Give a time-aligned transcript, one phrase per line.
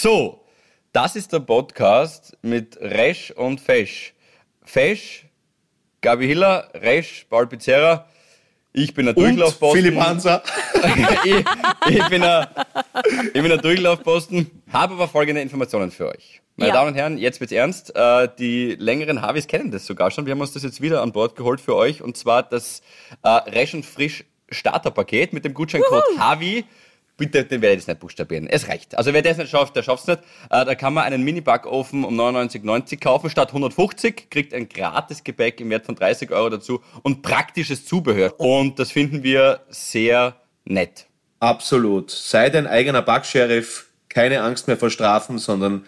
[0.00, 0.44] So,
[0.92, 4.14] das ist der Podcast mit Resch und Fesch.
[4.62, 5.26] Fesch,
[6.02, 8.06] Gabi Hiller, Resch, Paul Pizzerra.
[8.72, 9.82] Ich bin ein Durchlaufposten.
[9.82, 10.44] Philipp Hanser.
[11.24, 11.44] ich,
[11.88, 12.46] ich, bin ein,
[13.34, 16.42] ich bin ein Durchlaufposten, habe aber folgende Informationen für euch.
[16.54, 16.74] Meine Ja.
[16.76, 17.96] Damen und Herren, jetzt wird's ernst.
[17.96, 20.26] Äh, die längeren Havis kennen das sogar schon.
[20.26, 22.02] Wir haben uns das jetzt wieder an Bord geholt für euch.
[22.02, 22.82] Und zwar das
[23.24, 26.64] äh, Resch und Frisch Starterpaket mit dem Gutscheincode HAVI.
[27.18, 28.46] Bitte, den werde ich jetzt nicht buchstabieren.
[28.48, 28.96] Es reicht.
[28.96, 30.20] Also wer das nicht schafft, der schafft's nicht.
[30.50, 35.60] Äh, da kann man einen Mini-Backofen um 99,90 kaufen statt 150, kriegt ein gratis Gepäck
[35.60, 38.38] im Wert von 30 Euro dazu und praktisches Zubehör.
[38.38, 41.06] Und das finden wir sehr nett.
[41.40, 42.10] Absolut.
[42.12, 43.86] Sei dein eigener Backsheriff.
[44.08, 45.86] Keine Angst mehr vor Strafen, sondern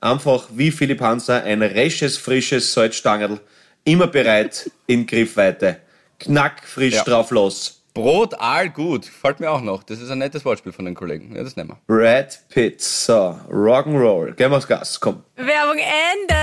[0.00, 3.40] einfach wie Philipp Hanser ein resches, frisches Salzstangerl.
[3.84, 5.78] Immer bereit in Griffweite.
[6.18, 7.04] Knack frisch Ja.
[7.04, 7.81] drauf los.
[7.94, 9.02] Brot, Aal, gut.
[9.06, 9.82] Gefällt mir auch noch.
[9.82, 11.36] Das ist ein nettes Wortspiel von den Kollegen.
[11.36, 11.78] Ja, das nehmen wir.
[11.86, 12.80] Brad Pitt.
[12.80, 14.32] So, Rock'n'Roll.
[14.34, 14.98] Gehen wir aufs Gas.
[14.98, 15.22] Komm.
[15.36, 16.34] Werbung Ende.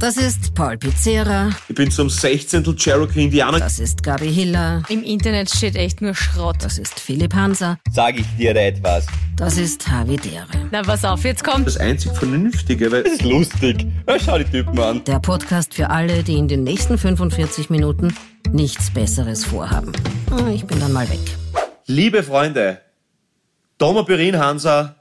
[0.00, 2.64] Das ist Paul Pizzera, Ich bin zum 16.
[2.76, 3.60] Cherokee Indianer.
[3.60, 6.56] das ist Gabi Hiller, Im Internet steht echt nur Schrott.
[6.60, 9.06] das ist Philipp Hanser, Sag ich dir etwas.
[9.36, 10.46] das ist Havi Dere.
[10.72, 11.68] Na, pass auf, jetzt kommt.
[11.68, 13.86] Das einzig Vernünftige, weil Das ist lustig.
[14.08, 15.04] Ja, schau die Typen an.
[15.04, 18.12] Der Podcast für alle, die in den nächsten 45 Minuten
[18.50, 19.92] nichts Besseres vorhaben.
[20.32, 21.18] Ah, Ich bin dann mal weg.
[21.86, 22.80] Liebe Freunde,
[23.78, 24.96] Doma Pyrin Hansa,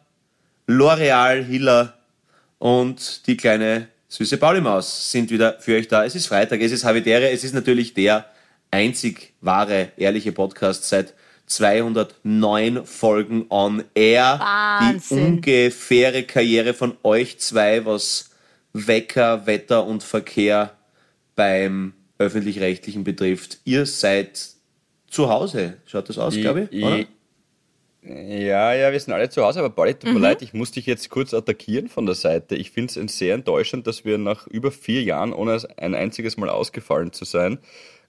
[0.67, 1.93] L'Oreal Hiller
[2.59, 6.03] und die kleine süße Pauli-Maus sind wieder für euch da.
[6.03, 8.25] Es ist Freitag, es ist Havidere, es ist natürlich der
[8.71, 11.13] einzig wahre, ehrliche Podcast seit
[11.47, 14.37] 209 Folgen on air.
[14.39, 15.17] Wahnsinn.
[15.17, 18.31] Die ungefähre Karriere von euch zwei, was
[18.73, 20.71] Wecker, Wetter und Verkehr
[21.35, 23.59] beim öffentlich-rechtlichen betrifft.
[23.65, 24.39] Ihr seid
[25.11, 25.77] zu Hause.
[25.85, 27.05] Schaut das aus, glaube ich, oder?
[28.03, 30.87] Ja, ja, wir sind alle zu Hause, aber Pauli, tut mir leid, ich muss dich
[30.87, 32.55] jetzt kurz attackieren von der Seite.
[32.55, 36.49] Ich finde es sehr enttäuschend, dass wir nach über vier Jahren, ohne ein einziges Mal
[36.49, 37.59] ausgefallen zu sein,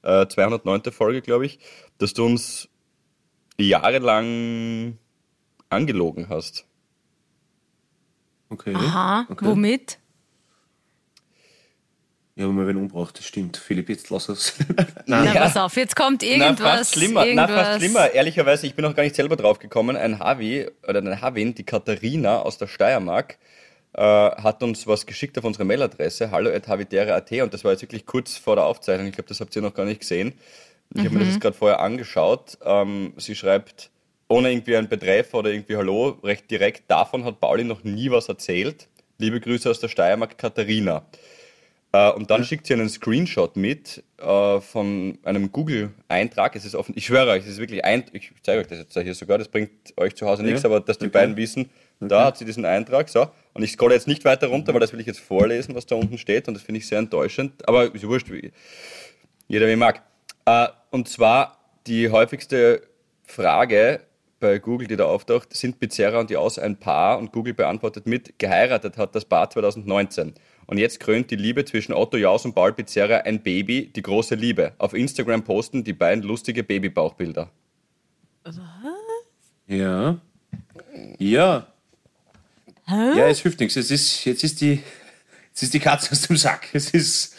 [0.02, 0.92] äh, 209.
[0.92, 1.58] Folge, glaube ich,
[1.98, 2.70] dass du uns
[3.58, 4.96] jahrelang
[5.68, 6.66] angelogen hast.
[8.48, 8.74] Okay.
[8.74, 9.44] Aha, okay.
[9.44, 9.98] womit?
[12.34, 13.58] Ja, wenn man wen umbraucht, das stimmt.
[13.58, 14.54] Philipp, jetzt lass es.
[15.06, 15.34] Na, Nein.
[15.34, 15.42] Ja.
[15.42, 16.60] pass auf, jetzt kommt Na, irgendwas.
[16.78, 17.50] fast schlimmer, irgendwas.
[17.50, 18.10] na, fast schlimmer.
[18.14, 19.96] Ehrlicherweise, ich bin noch gar nicht selber drauf gekommen.
[19.96, 23.36] Ein Havi oder eine Havin, die Katharina aus der Steiermark,
[23.94, 28.38] äh, hat uns was geschickt auf unsere Mailadresse, hallo.havidere.at und das war jetzt wirklich kurz
[28.38, 29.08] vor der Aufzeichnung.
[29.08, 30.32] Ich glaube, das habt ihr noch gar nicht gesehen.
[30.94, 32.56] Ich habe mir das jetzt gerade vorher angeschaut.
[32.64, 33.90] Ähm, sie schreibt,
[34.28, 38.28] ohne irgendwie ein Betreff oder irgendwie Hallo, recht direkt, davon hat Pauli noch nie was
[38.28, 38.88] erzählt.
[39.18, 41.04] Liebe Grüße aus der Steiermark, Katharina.
[41.92, 46.56] Äh, und dann schickt sie einen Screenshot mit äh, von einem Google-Eintrag.
[46.56, 48.98] Es ist offen, ich schwöre euch, es ist wirklich ein, ich zeige euch das jetzt
[48.98, 51.12] hier sogar, das bringt euch zu Hause nichts, Ja, aber dass die okay.
[51.12, 51.70] beiden wissen,
[52.00, 53.28] da hat sie diesen Eintrag, so.
[53.52, 55.94] Und ich scrolle jetzt nicht weiter runter, weil das will ich jetzt vorlesen, was da
[55.94, 58.50] unten steht, und das finde ich sehr enttäuschend, aber ist ja wurscht, wie,
[59.46, 60.02] jeder wie mag.
[60.46, 62.82] Äh, und zwar die häufigste
[63.24, 64.00] Frage
[64.40, 68.06] bei Google, die da auftaucht, sind Pizzerra und die Aus ein Paar und Google beantwortet
[68.06, 70.34] mit, geheiratet hat das Paar 2019.
[70.66, 74.34] Und jetzt krönt die Liebe zwischen Otto Jaus und Paul Pizzerra ein Baby, die große
[74.34, 74.72] Liebe.
[74.78, 77.50] Auf Instagram posten die beiden lustige Babybauchbilder.
[79.66, 80.18] Ja.
[81.18, 81.66] Ja.
[82.88, 83.76] Ja, es hilft nichts.
[83.76, 84.82] Es ist, jetzt, ist die,
[85.48, 86.68] jetzt ist die Katze aus dem Sack.
[86.72, 87.34] Es ist,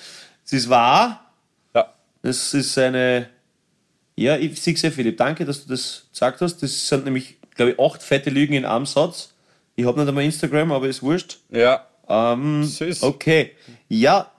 [0.45, 1.31] es ist wahr.
[1.75, 3.29] Ja, Es ist eine.
[4.15, 5.17] Ja, ich sehe sehr, Philipp.
[5.17, 6.57] Danke, dass du das gesagt hast.
[6.61, 9.33] Das sind nämlich, glaube ich, acht fette Lügen in einem Satz.
[9.75, 11.39] Ich habe nicht einmal Instagram, aber ist wurscht.
[11.49, 11.87] ja.
[12.07, 13.03] Ähm, Süß.
[13.03, 13.55] Okay.
[13.89, 14.31] Ja,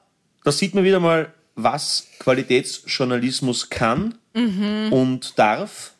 [0.44, 5.92] da sieht man wieder mal, was Qualitätsjournalismus kann und darf.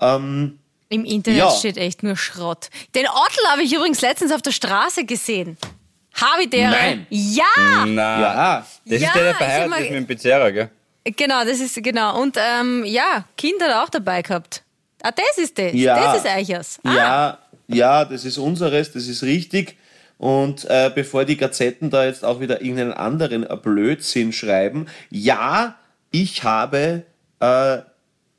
[0.00, 1.50] Ähm, Im Internet Ja.
[1.50, 2.68] steht echt nur Schrott.
[2.94, 5.56] Den Ottel habe ich übrigens letztens auf der Straße gesehen.
[6.14, 6.70] Habe ich der?
[6.70, 7.06] Nein.
[7.10, 7.44] Ja!
[7.86, 10.70] Na, ja, das Ja, ist der, der verheiratet ist mit dem Pizzerra, gell?
[11.04, 12.20] Genau, das ist genau.
[12.20, 14.62] Und ähm, ja, Kind hat er auch dabei gehabt.
[15.02, 15.72] Ah, das ist das.
[15.72, 15.94] Ja.
[16.12, 16.80] Das ist Eichers.
[16.84, 17.38] Ah, Ja,
[17.68, 19.76] ja, das ist unseres, das ist richtig.
[20.20, 25.76] Und äh, bevor die Gazetten da jetzt auch wieder irgendeinen anderen Blödsinn schreiben, ja,
[26.10, 27.04] ich habe
[27.40, 27.78] äh,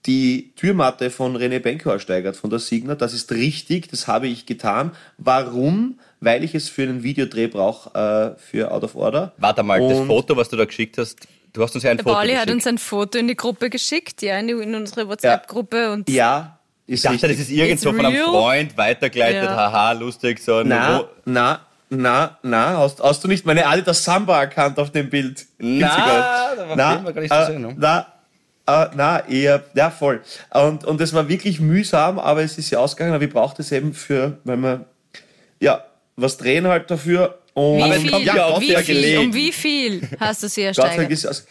[0.05, 2.95] die Türmatte von René Benko ersteigert, von der Signer.
[2.95, 4.91] Das ist richtig, das habe ich getan.
[5.17, 5.97] Warum?
[6.19, 9.33] Weil ich es für einen Videodreh brauche äh, für Out of Order.
[9.37, 11.17] Warte mal, das Und- Foto, was du da geschickt hast,
[11.51, 12.47] du hast uns ja ein Der Foto Pauli geschickt.
[12.47, 15.91] hat uns ein Foto in die Gruppe geschickt, ja, in, die, in unsere WhatsApp-Gruppe.
[15.91, 17.39] Und Ja, ist ich dachte, richtig.
[17.39, 18.23] das ist irgendwo von einem?
[18.25, 19.55] Freund weitergeleitet, Ja.
[19.55, 20.61] haha, lustig, so.
[20.63, 21.61] Na, na,
[21.91, 25.45] na, na, hast, hast du nicht meine Adidas Samba erkannt auf dem Bild?
[25.59, 27.75] Na, da war Film gar nicht äh, sehen, ne?
[27.77, 28.07] Na,
[28.65, 30.21] äh, na, eher, ja, voll.
[30.53, 33.73] Und, und es war wirklich mühsam, aber es ist ja ausgegangen, aber ich brauchte es
[33.73, 34.85] eben für, weil man,
[35.59, 35.83] ja,
[36.15, 37.39] was drehen halt dafür.
[37.53, 39.21] Und Wie viel, kommt ja auch wie viel, gelegen.
[39.25, 41.45] um wie viel hast du sie ersteigert?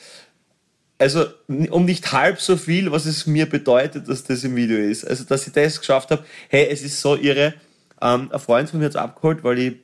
[0.99, 1.27] also
[1.71, 5.07] um nicht halb so viel, was es mir bedeutet, dass das im Video ist.
[5.07, 6.25] Also dass ich das geschafft habe.
[6.49, 7.53] Hey, es ist so irre.
[8.01, 9.77] Ähm, ein Freund von mir hat es abgeholt, weil ich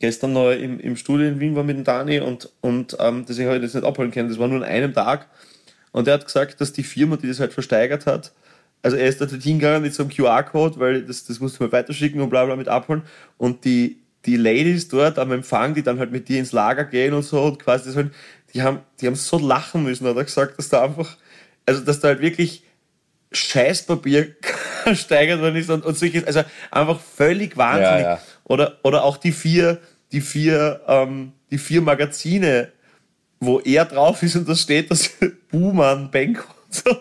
[0.00, 3.56] gestern noch im, im Studio in Wien war mit dem Dani und, und ähm, habe
[3.56, 4.28] ich das nicht abholen können.
[4.28, 5.28] Das war nur an einem Tag.
[5.92, 8.32] Und er hat gesagt, dass die Firma, die das halt versteigert hat,
[8.82, 11.72] also er ist da dorthin gegangen mit so einem QR-Code, weil das, das musste man
[11.72, 13.02] weiterschicken und bla bla mit abholen.
[13.36, 17.12] Und die, die Ladies dort am Empfang, die dann halt mit dir ins Lager gehen
[17.12, 18.12] und so und quasi das halt,
[18.54, 21.18] die haben, die haben so lachen müssen, hat er gesagt, dass da einfach,
[21.66, 22.64] also dass da halt wirklich
[23.32, 24.34] Scheißpapier
[24.94, 28.02] steigert worden ist und, und solches, also einfach völlig wahnsinnig.
[28.02, 28.20] Ja, ja.
[28.44, 29.78] Oder, oder auch die vier,
[30.12, 32.72] die vier, ähm, die vier Magazine,
[33.38, 35.10] wo er drauf ist und da steht, dass
[35.50, 36.96] Buhmann, Benko und so,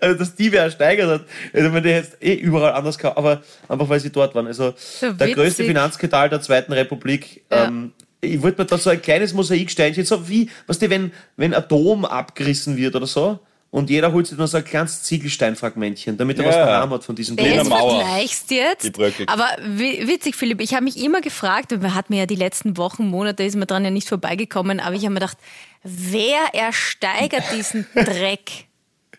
[0.00, 1.24] also dass die wer ersteigert hat.
[1.52, 4.46] Also wenn der jetzt eh überall anders kann, aber einfach weil sie dort waren.
[4.46, 5.34] Also der witzig.
[5.34, 7.42] größte Finanzskandal der Zweiten Republik.
[7.50, 7.64] Ja.
[7.64, 11.52] Ähm, ich wollte mir da so ein kleines Mosaiksteinchen, so wie, was die, wenn, wenn
[11.52, 13.40] ein Dom abgerissen wird oder so,
[13.74, 16.48] und jeder holt sich nur so ein kleines Ziegelsteinfragmentchen, damit er Ja.
[16.50, 18.00] was daheim hat von diesem Berliner du Mauer.
[18.04, 18.92] vergleichst jetzt,
[19.26, 22.36] aber wi- witzig, Philipp, ich habe mich immer gefragt, und man hat mir ja die
[22.36, 25.38] letzten Wochen, Monate ist mir dran ja nicht vorbeigekommen, aber ich habe mir gedacht,
[25.82, 28.66] wer ersteigert diesen Dreck?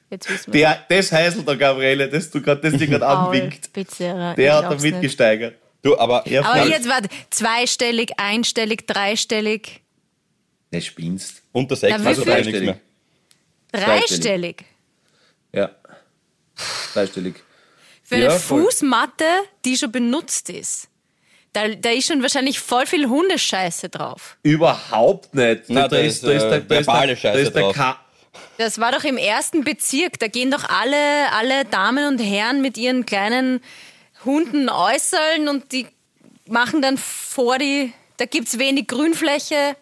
[0.10, 3.74] Jetzt wissen wir Der, das heißt der Gabriele, das du gerade das Ding gerade anwinkt.
[3.74, 4.36] Pizzeria.
[4.36, 5.56] Der hat da mitgesteigert.
[5.82, 9.82] Du, aber Er Aber jetzt warte, zweistellig, einstellig, dreistellig,
[10.72, 11.42] Der spinnst.
[11.52, 12.80] unter sechs Na, also gar nichts mehr.
[13.76, 14.66] Dreistellig.
[15.52, 15.72] Ja.
[16.94, 17.36] Dreistellig.
[18.04, 18.64] Für eine Ja, voll.
[18.64, 19.26] Fußmatte,
[19.66, 20.90] die schon benutzt ist.
[21.54, 24.38] Da, da ist schon wahrscheinlich voll viel Hundescheiße drauf.
[24.44, 25.64] Überhaupt nicht.
[25.70, 27.76] Na, da ist, äh, verbale da Scheiße ist der drauf.
[27.76, 28.00] Ka
[28.58, 30.20] Das war doch im ersten Bezirk.
[30.20, 33.62] Da gehen doch alle, alle Damen und Herren mit ihren kleinen
[34.26, 35.88] Hunden äußern und die
[36.48, 37.94] machen dann vor die.
[38.18, 39.76] Da gibt's wenig Grünfläche.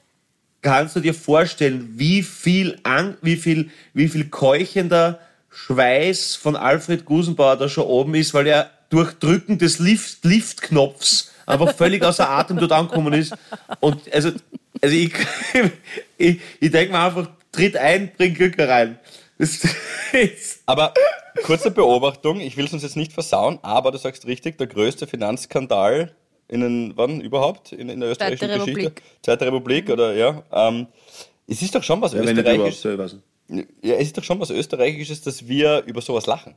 [0.64, 5.20] Kannst du dir vorstellen, wie viel, an, wie viel, wie viel keuchender
[5.52, 11.32] Schweiß von Alfred Gusenbauer da schon oben ist, weil er durch Drücken des Lift, Liftknopfs
[11.46, 13.36] einfach völlig außer Atem dort angekommen ist.
[13.82, 14.32] Und also,
[14.82, 15.14] also ich,
[16.18, 18.58] ich, ich denke mir einfach, tritt ein, bring Glück
[19.38, 19.68] ist,
[20.66, 20.94] Aber
[21.44, 25.08] kurze Beobachtung, ich will es uns jetzt nicht versauen, aber du sagst richtig, der größte
[25.08, 26.16] Finanzskandal
[26.48, 27.72] in den, wann überhaupt?
[27.72, 28.80] In, in der österreichischen Zweite Geschichte?
[28.88, 29.04] Republik.
[29.22, 30.44] Zweite Republik, oder ja.
[30.52, 30.88] Ähm,
[31.48, 33.18] es ist doch schon was überhaupt Österreichisches.
[33.82, 36.56] Ja, es ist doch schon was Österreichisches, dass wir über sowas lachen.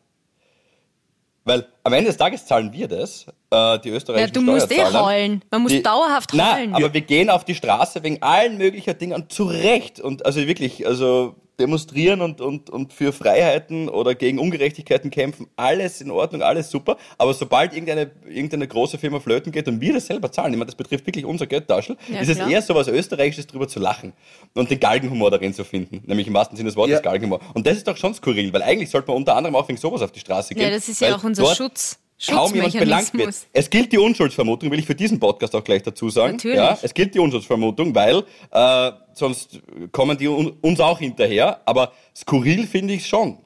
[1.45, 4.85] Weil am Ende des Tages zahlen wir das, äh, die Ja, österreichischen du musst eh
[4.85, 5.45] heulen.
[5.51, 6.45] Man muss Die- dauerhaft heulen.
[6.45, 10.45] Nein, aber wir gehen auf die Straße wegen allen möglichen Dingen zu Recht und also
[10.45, 16.43] wirklich, also demonstrieren und, und, und für Freiheiten oder gegen Ungerechtigkeiten kämpfen, alles in Ordnung,
[16.43, 20.53] alles super, aber sobald irgendeine, irgendeine große Firma flöten geht und wir das selber zahlen,
[20.53, 22.51] ich meine, das betrifft wirklich unser Geldtaschel, Ja, ist es klar.
[22.51, 24.13] eher so was Österreichisches drüber zu lachen
[24.55, 27.01] und den Galgenhumor darin zu finden, nämlich im wahrsten Sinne des Wortes Ja.
[27.01, 27.41] Galgenhumor.
[27.55, 30.03] Und das ist doch schon skurril, weil eigentlich sollte man unter anderem auch wegen sowas
[30.03, 30.65] auf die Straße gehen.
[30.65, 31.99] Ja, das ist ja auch unser Schutz.
[32.29, 33.35] Kaum jemand belangt wird.
[33.53, 36.37] Es gilt die Unschuldsvermutung, will ich für diesen Podcast auch gleich dazu sagen.
[36.37, 36.57] Natürlich.
[36.57, 39.61] Ja, es gilt die Unschuldsvermutung, weil äh, sonst
[39.93, 41.61] kommen die un uns auch hinterher.
[41.67, 43.39] Aber skurril finde ich schon,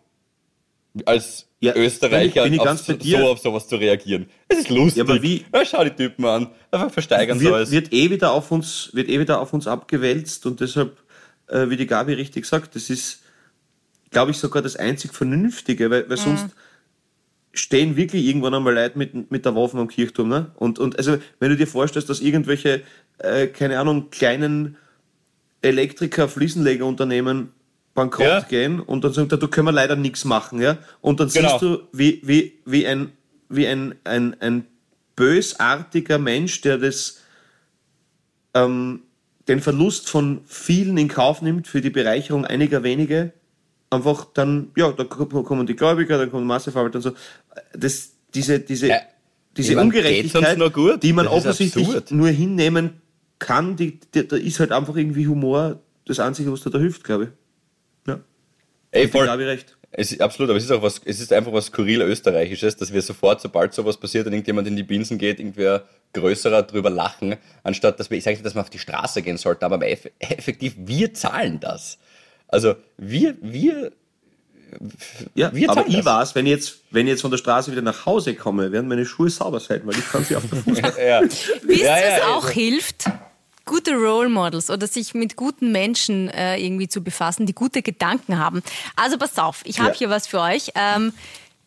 [1.05, 4.31] als Ja, Österreicher bin ich- bin ich auf, ganz bei so, auf sowas zu reagieren.
[4.49, 4.96] Es ist lustig.
[4.96, 6.50] Ja, aber wie- Ja, schau die Typen an.
[6.70, 7.70] Einfach versteigern wird, es.
[7.70, 10.96] wird, eh wieder auf uns, wird eh wieder auf uns abgewälzt und deshalb,
[11.48, 13.20] äh, wie die Gabi richtig sagt, das ist,
[14.10, 16.46] glaube ich, sogar das einzig Vernünftige, weil, weil sonst
[17.52, 20.28] stehen wirklich irgendwann einmal Leute mit, mit der Waffe am Kirchturm.
[20.28, 20.50] Ne?
[20.54, 22.82] Und, und also, wenn du dir vorstellst, dass irgendwelche,
[23.19, 24.76] äh, keine Ahnung, kleinen
[25.62, 27.50] Elektriker, Fliesenlegerunternehmen
[27.94, 28.40] bankrott Ja.
[28.40, 30.60] gehen und dann sagen, da können wir leider nichts machen.
[30.60, 30.78] Ja?
[31.00, 31.50] Und dann Genau.
[31.50, 33.12] siehst du, wie, wie, wie, ein,
[33.48, 34.66] wie ein, ein, ein
[35.16, 37.20] bösartiger Mensch, der das
[38.54, 39.02] ähm,
[39.48, 43.32] den Verlust von vielen in Kauf nimmt für die Bereicherung einiger wenige,
[43.91, 47.13] einfach dann, ja, da kommen die Gläubiger, dann kommen Masseverwalter und so.
[47.75, 49.01] Das, diese, diese, Ja,
[49.56, 53.01] diese ich mein, geht's uns Ungerechtigkeit, die man Das offensichtlich nur hinnehmen
[53.39, 57.05] kann, die, die, da ist halt einfach irgendwie Humor das Einzige, was da, da hilft,
[57.05, 57.31] glaube ich.
[58.06, 58.20] Ja.
[58.93, 59.20] Ey, Voll.
[59.20, 59.27] voll.
[59.27, 59.77] Gabi recht.
[59.93, 62.93] Es ist absolut, aber es ist auch was, es ist einfach was skurril Österreichisches, dass
[62.93, 67.37] wir sofort, sobald sowas passiert und irgendjemand in die Binsen geht, irgendwer größerer drüber lachen,
[67.65, 70.09] anstatt dass wir, ich sage nicht, dass wir auf die Straße gehen sollten, aber eff
[70.20, 71.99] effektiv, wir zahlen das.
[72.52, 73.92] Also wir, wir,
[75.34, 77.82] Ja, Wir aber ich weiß, wenn ich jetzt, wenn ich jetzt von der Straße wieder
[77.82, 80.78] nach Hause komme, werden meine Schuhe sauber sein, weil ich kann sie auf der Fuß
[80.98, 81.22] ja.
[81.22, 82.34] Wisst Ja, ihr, was ja.
[82.36, 83.04] auch hilft?
[83.66, 88.38] Gute Role Models oder sich mit guten Menschen äh, irgendwie zu befassen, die gute Gedanken
[88.38, 88.62] haben.
[88.96, 89.96] Also passt auf, ich habe Ja.
[89.98, 90.72] hier was für euch.
[90.74, 91.12] Ähm,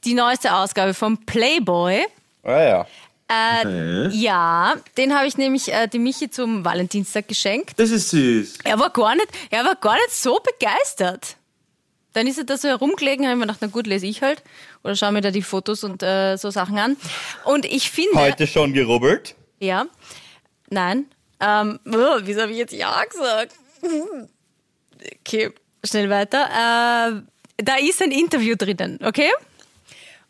[0.03, 2.01] die neueste Ausgabe vom Playboy.
[2.43, 2.87] Ah, ja.
[3.29, 4.09] Hä?
[4.11, 7.79] Ja, den habe ich nämlich äh, die Michi zum Valentinstag geschenkt.
[7.79, 8.59] Das ist süß.
[8.63, 11.37] Er war gar nicht, er war gar nicht so begeistert.
[12.13, 14.43] Dann ist er da so herumgelegen, habe ich mir gedacht, na gut, lese ich halt.
[14.83, 16.95] Oder schaue mir da die Fotos und äh, so Sachen an.
[17.43, 18.19] Und ich finde.
[18.19, 19.35] Heute schon gerubbelt?
[19.59, 19.87] Ja.
[20.69, 21.05] Nein.
[21.39, 23.55] Ähm, oh, wieso habe ich jetzt Ja gesagt?
[25.19, 25.51] Okay,
[25.83, 26.45] schnell weiter.
[26.45, 29.29] Äh, da ist ein Interview drinnen, okay?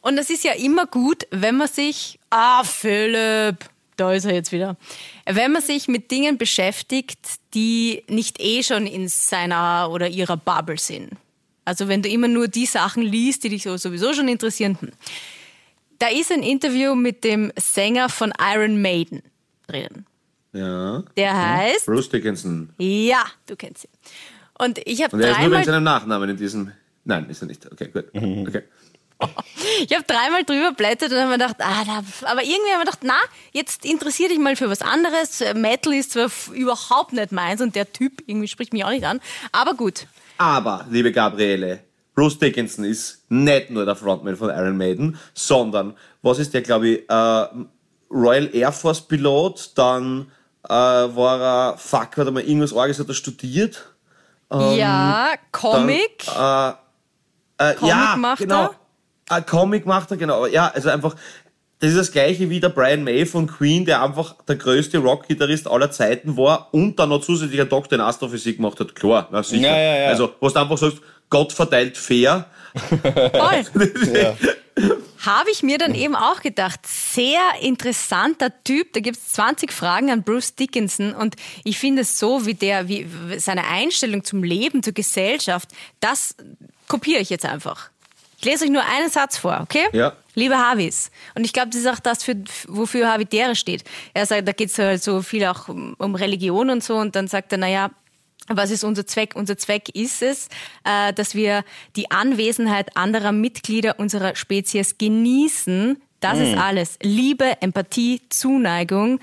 [0.04, 2.20] Und es ist ja immer gut, wenn man sich.
[2.30, 3.56] Ah, Philipp,
[3.96, 4.76] da ist er jetzt wieder.
[5.26, 7.20] Wenn man sich mit Dingen beschäftigt,
[7.54, 11.12] die nicht eh schon in seiner oder ihrer Bubble sind.
[11.64, 14.78] Also wenn du immer nur die Sachen liest, die dich sowieso schon interessieren.
[14.82, 14.92] Hm.
[16.00, 19.22] Da ist ein Interview mit dem Sänger von Iron Maiden
[19.68, 20.06] drinnen.
[20.52, 21.04] Ja.
[21.16, 21.86] Der heißt.
[21.86, 22.74] Bruce Dickinson.
[22.78, 23.92] Ja, du kennst ihn.
[24.60, 26.74] Und ich habe Und er ist nur wegen dreimal, seinem Nachnamen in diesem.
[27.06, 27.72] Nein, ist er nicht.
[27.72, 28.08] Okay, gut.
[28.14, 28.64] Okay.
[29.88, 32.78] ich hab dreimal drüber blättert und habe mir gedacht, ah, da, aber irgendwie habe ich
[32.78, 33.18] mir gedacht, na,
[33.52, 35.44] jetzt interessier dich mal für was anderes.
[35.56, 39.22] Metal ist zwar überhaupt nicht meins und der Typ irgendwie spricht mich auch nicht an,
[39.52, 40.08] aber gut.
[40.38, 41.84] Aber, liebe Gabriele,
[42.16, 46.88] Bruce Dickinson ist nicht nur der Frontman von Iron Maiden, sondern, was ist der, glaube
[46.90, 47.48] ich, äh,
[48.12, 50.32] Royal Air Force Pilot, dann
[50.66, 53.84] äh, war er, fuck, hat er mal irgendwas Orges, hat er studiert.
[54.52, 56.28] ja, Dann, Comic.
[56.28, 56.70] äh,
[57.58, 58.70] äh, Comic ja, macht genau.
[59.38, 60.38] Äh, Comic macht er, genau.
[60.38, 61.16] Aber Ja, also einfach,
[61.80, 65.68] das ist das gleiche wie der Brian May von Queen, der einfach der größte Rock-Gitarrist
[65.68, 68.96] aller Zeiten war und dann noch zusätzlich einen Doktor in Astrophysik gemacht hat.
[68.96, 69.68] Klar, na sicher.
[69.68, 70.08] Ja, ja, ja.
[70.08, 71.00] Also, wo du einfach sagst,
[71.30, 72.46] Gott verteilt fair.
[72.74, 73.66] Voll.
[75.26, 78.94] Habe ich mir dann eben auch gedacht, sehr interessanter Typ.
[78.94, 82.88] Da gibt es 20 Fragen an Bruce Dickinson und ich finde es so, wie der,
[82.88, 86.36] wie seine Einstellung zum Leben, zur Gesellschaft, das
[86.88, 87.90] kopiere ich jetzt einfach.
[88.44, 89.86] Ich lese euch nur einen Satz vor, okay?
[89.94, 90.12] Ja.
[90.36, 91.12] Liebe Havis.
[91.34, 92.36] Und ich glaube, das ist auch das, für,
[92.68, 93.86] wofür Habitäre steht.
[94.14, 96.98] Er sagt, da geht es halt so viel auch um, um Religion und so.
[96.98, 97.92] Und dann sagt er, naja,
[98.50, 99.34] was ist unser Zweck?
[99.36, 100.50] Unser Zweck ist es,
[100.84, 101.64] äh, dass wir
[101.96, 106.02] die Anwesenheit anderer Mitglieder unserer Spezies genießen.
[106.20, 107.00] Das ist alles.
[107.02, 109.22] Liebe, Empathie, Zuneigung.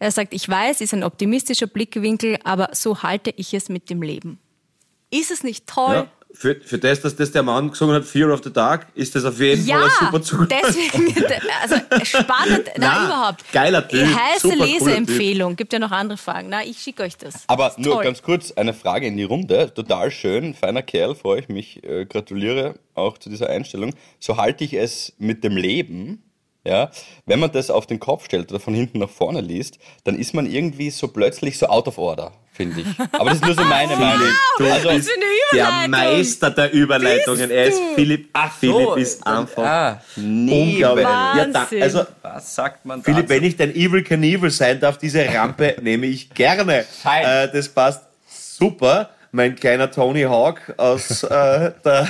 [0.00, 4.02] Er sagt, ich weiß, ist ein optimistischer Blickwinkel, aber so halte ich es mit dem
[4.02, 4.40] Leben.
[5.10, 5.94] Ist es nicht toll?
[5.94, 6.08] Ja.
[6.38, 9.24] Für, für das, dass das der Mann gesungen hat, Fear of the Dark, ist das
[9.24, 10.48] auf jeden Ja, Fall ein super Zug.
[10.50, 11.14] deswegen,
[11.62, 13.52] also spannend, na, überhaupt.
[13.52, 16.48] geiler Typ, Heiße Leseempfehlung, gibt ja noch andere Fragen.
[16.50, 17.44] Na, ich schicke euch das.
[17.46, 18.04] Aber Ist nur toll.
[18.04, 19.72] ganz kurz eine Frage in die Runde.
[19.74, 21.82] Total schön, feiner Kerl, freue ich mich.
[21.84, 23.94] Äh, gratuliere auch zu dieser Einstellung.
[24.20, 26.22] So halte ich es mit dem Leben.
[26.66, 26.90] Ja,
[27.26, 30.34] wenn man das auf den Kopf stellt oder von hinten nach vorne liest, dann ist
[30.34, 32.86] man irgendwie so plötzlich so out of order, finde ich.
[33.12, 34.28] Aber das ist nur so meine Meinung.
[34.58, 35.08] Du Also, bist
[35.52, 35.88] eine der.
[35.88, 37.50] Meister der Überleitungen.
[37.52, 37.80] Er ist?
[37.94, 38.30] Philipp.
[38.32, 41.04] Ach, Philipp ist einfach ah, nee, unglaublich.
[41.06, 43.28] Ja, da, also, Was sagt man Philipp, dazu?
[43.30, 46.84] wenn ich dein Evil Knievel sein darf, diese Rampe nehme ich gerne.
[47.04, 49.10] Äh, das passt super.
[49.30, 52.08] Mein kleiner Tony Hawk aus äh, der,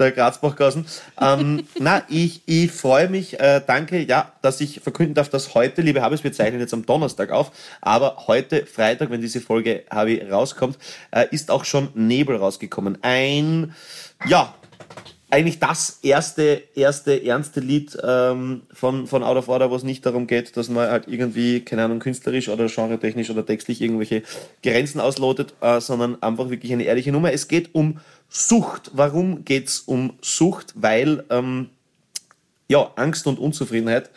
[0.00, 0.86] der Grazbachgassen.
[1.20, 3.38] Ähm, na, ich, ich freue mich.
[3.38, 6.86] Äh, danke, ja, dass ich verkünden darf, dass heute, liebe Habis, wir zeichnen jetzt am
[6.86, 10.78] Donnerstag auf, aber heute, Freitag, wenn diese Folge Habi rauskommt,
[11.10, 12.98] äh, ist auch schon Nebel rausgekommen.
[13.02, 13.74] Ein,
[14.26, 14.54] ja,
[15.30, 20.04] eigentlich das erste, erste ernste Lied ähm, von, von Out of Order, wo es nicht
[20.04, 24.22] darum geht, dass man halt irgendwie, keine Ahnung, künstlerisch oder genretechnisch oder textlich irgendwelche
[24.62, 27.32] Grenzen auslotet, äh, sondern einfach wirklich eine ehrliche Nummer.
[27.32, 27.98] Es geht um
[28.30, 28.92] Sucht.
[28.94, 30.72] Warum geht's um Sucht?
[30.76, 31.70] Weil ähm,
[32.68, 34.10] ja, Angst und Unzufriedenheit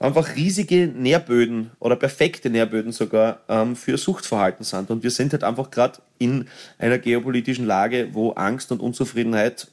[0.00, 4.90] einfach riesige Nährböden oder perfekte Nährböden sogar ähm, für Suchtverhalten sind.
[4.90, 9.68] Und wir sind halt einfach gerade in einer geopolitischen Lage, wo Angst und Unzufriedenheit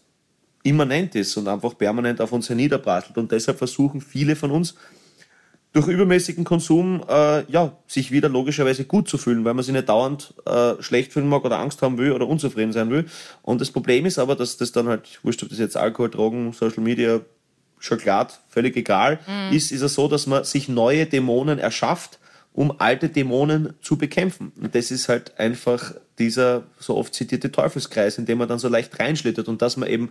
[0.61, 3.17] immanent ist und einfach permanent auf uns herniederprasselt.
[3.17, 4.75] Und deshalb versuchen viele von uns
[5.71, 9.87] durch übermäßigen Konsum äh, ja, sich wieder logischerweise gut zu fühlen, weil man sich nicht
[9.87, 13.05] dauernd äh, schlecht fühlen mag oder Angst haben will oder unzufrieden sein will.
[13.43, 16.53] Und das Problem ist aber, dass das dann halt, wurscht, ob das jetzt Alkohol, Drogen,
[16.53, 17.21] Social Media,
[17.77, 19.19] Schokolade, völlig egal,
[19.51, 22.19] ist, ist es so, dass man sich neue Dämonen erschafft,
[22.51, 24.51] um alte Dämonen zu bekämpfen.
[24.59, 28.67] Und das ist halt einfach dieser so oft zitierte Teufelskreis, in dem man dann so
[28.67, 30.09] leicht reinschlittert und dass man eben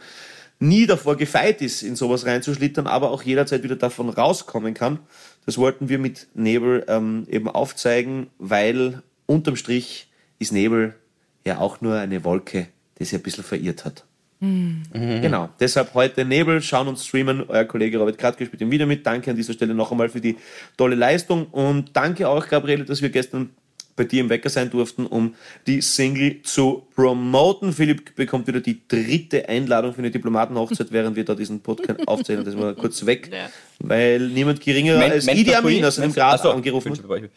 [0.60, 4.98] nie davor gefeit ist, in sowas reinzuschlittern, aber auch jederzeit wieder davon rauskommen kann.
[5.46, 10.94] Das wollten wir mit Nebel ähm, eben aufzeigen, weil unterm Strich ist Nebel
[11.44, 14.04] ja auch nur eine Wolke, die sich ein bisschen verirrt hat.
[15.20, 17.44] Genau, deshalb heute Nebel, schauen und streamen.
[17.48, 19.04] Euer Kollege Robert Kratke spielt ihm wieder mit.
[19.04, 20.36] Danke an dieser Stelle noch einmal für die
[20.76, 23.50] tolle Leistung und danke auch, Gabriele, dass wir gestern
[23.98, 25.34] bei dir im Wecker sein durften, um
[25.66, 27.74] die Single zu promoten.
[27.74, 32.46] Philipp bekommt wieder die dritte Einladung für eine Diplomatenhochzeit, während wir da diesen Podcast aufzeichnen.
[32.46, 33.50] Das war kurz weg, Ja.
[33.80, 35.54] weil niemand geringer Men- als Idi?
[35.54, 37.30] Amin aus einem Achso, angerufen hat.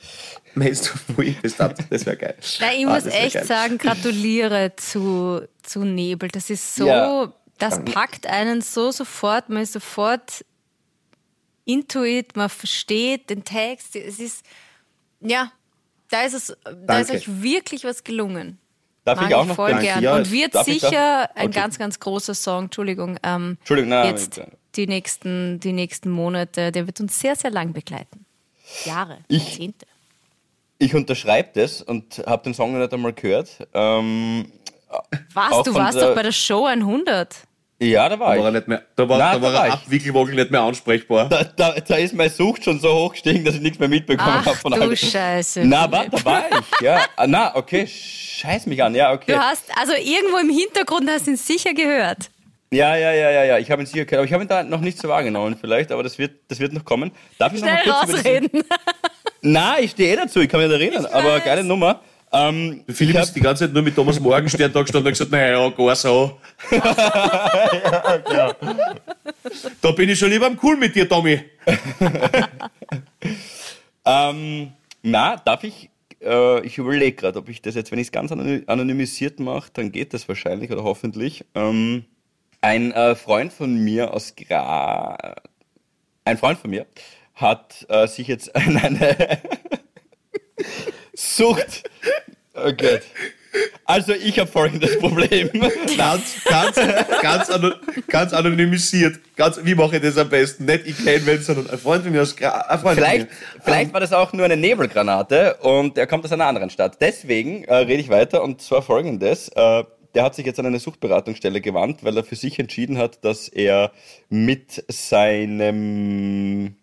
[0.53, 2.35] Meinst du, Pui, das, wäre geil.
[2.61, 3.45] Na, ich Ah, muss echt geil.
[3.45, 6.29] sagen, gratuliere zu, zu Nebel.
[6.29, 7.33] Das ist so, Ja.
[7.57, 10.45] das packt einen so sofort, man ist sofort
[11.65, 13.95] intuit, man versteht den Text.
[13.95, 14.43] Es ist,
[15.21, 15.51] ja,
[16.11, 18.57] da ist es, da ist euch wirklich was gelungen.
[19.03, 20.03] Darf Mag ich auch noch voll gern.
[20.03, 21.29] Ja, Und wird ich sicher da?
[21.33, 21.59] ein Okay.
[21.59, 24.51] ganz, ganz großer Song, Entschuldigung, ähm, Entschuldigung, nein, nein, jetzt bitte.
[24.75, 28.25] die nächsten, die nächsten Monate, der wird uns sehr, sehr lang begleiten.
[28.85, 29.87] Jahre, Ich- Jahrzehnte.
[30.77, 33.49] Ich unterschreibe das und habe den Song noch nicht einmal gehört.
[33.73, 34.51] Ähm,
[35.33, 37.35] Was, du warst doch bei der Show 100.
[37.81, 38.53] ja, da war Da war er ich.
[38.55, 39.73] nicht mehr, da war, Nein, da war da war er ich.
[39.73, 41.27] ab Wickelwockel nicht mehr ansprechbar.
[41.29, 44.45] Da, da, da ist meine Sucht schon so hoch gestiegen, dass ich nichts mehr mitbekommen
[44.45, 44.95] habe von du allem.
[44.95, 45.61] Scheiße.
[45.65, 46.13] Na, Philipp.
[46.13, 46.81] wa, da war ich.
[46.81, 48.93] Ja, Ah, na, okay, scheiß mich an.
[48.95, 49.31] Ja, okay.
[49.33, 52.29] Du hast, also irgendwo im Hintergrund hast du ihn sicher gehört.
[52.73, 53.57] Ja, ja, ja, ja, ja.
[53.57, 55.91] Ich habe ihn sicher gehört, aber ich habe ihn da noch nicht so wahrgenommen vielleicht,
[55.91, 57.11] aber das wird, das wird noch kommen.
[57.37, 58.63] Darf ich noch Schnell mal kurz über das- rausreden.
[59.41, 61.99] Nein, ich stehe eh dazu, ich kann mich nicht erinnern, aber geile Nummer.
[62.33, 65.07] Ähm, Philipp ich hab- ist die ganze Zeit nur mit Thomas Morgenstern da gestanden und
[65.07, 66.39] hat gesagt, naja, gar so.
[69.81, 71.41] Da bin ich schon lieber am Cool mit dir, Tommy.
[74.03, 74.71] Ähm,
[75.03, 75.89] na, darf ich?
[76.21, 79.69] Äh, ich überlege gerade, ob ich das jetzt, wenn ich es ganz anony- anonymisiert mache,
[79.73, 81.45] dann geht das wahrscheinlich oder hoffentlich.
[81.53, 82.05] Ähm,
[82.61, 85.35] ein äh, Freund von mir aus Gra,
[86.25, 86.87] ein Freund von mir
[87.35, 89.39] hat äh, sich jetzt an eine
[91.21, 91.83] Sucht.
[92.55, 93.01] Oh Gott.
[93.85, 95.49] Also ich habe folgendes Problem.
[95.97, 96.75] Ganz, ganz,
[97.21, 97.71] ganz, ano,
[98.07, 99.19] ganz anonymisiert.
[99.35, 100.65] Ganz, wie mache ich das am besten?
[100.65, 103.61] Nicht ich kenne wen, sondern ein Freund von mir aus ein Freund Vielleicht, von mir.
[103.63, 106.97] vielleicht war das auch nur eine Nebelgranate und er kommt aus einer anderen Stadt.
[107.01, 109.49] Deswegen äh, rede ich weiter und zwar folgendes.
[109.49, 109.83] Äh,
[110.15, 113.47] der hat sich jetzt an eine Suchtberatungsstelle gewandt, weil er für sich entschieden hat, dass
[113.47, 113.91] er
[114.29, 116.75] mit seinem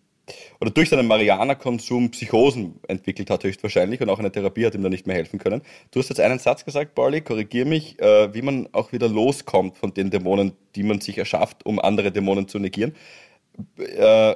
[0.59, 4.89] oder durch seinen Marihuana-Konsum Psychosen entwickelt hat, höchstwahrscheinlich, und auch eine Therapie hat ihm da
[4.89, 5.61] nicht mehr helfen können.
[5.91, 9.77] Du hast jetzt einen Satz gesagt, Pauli, korrigier mich, äh, wie man auch wieder loskommt
[9.77, 12.93] von den Dämonen, die man sich erschafft, um andere Dämonen zu negieren
[13.77, 14.35] äh,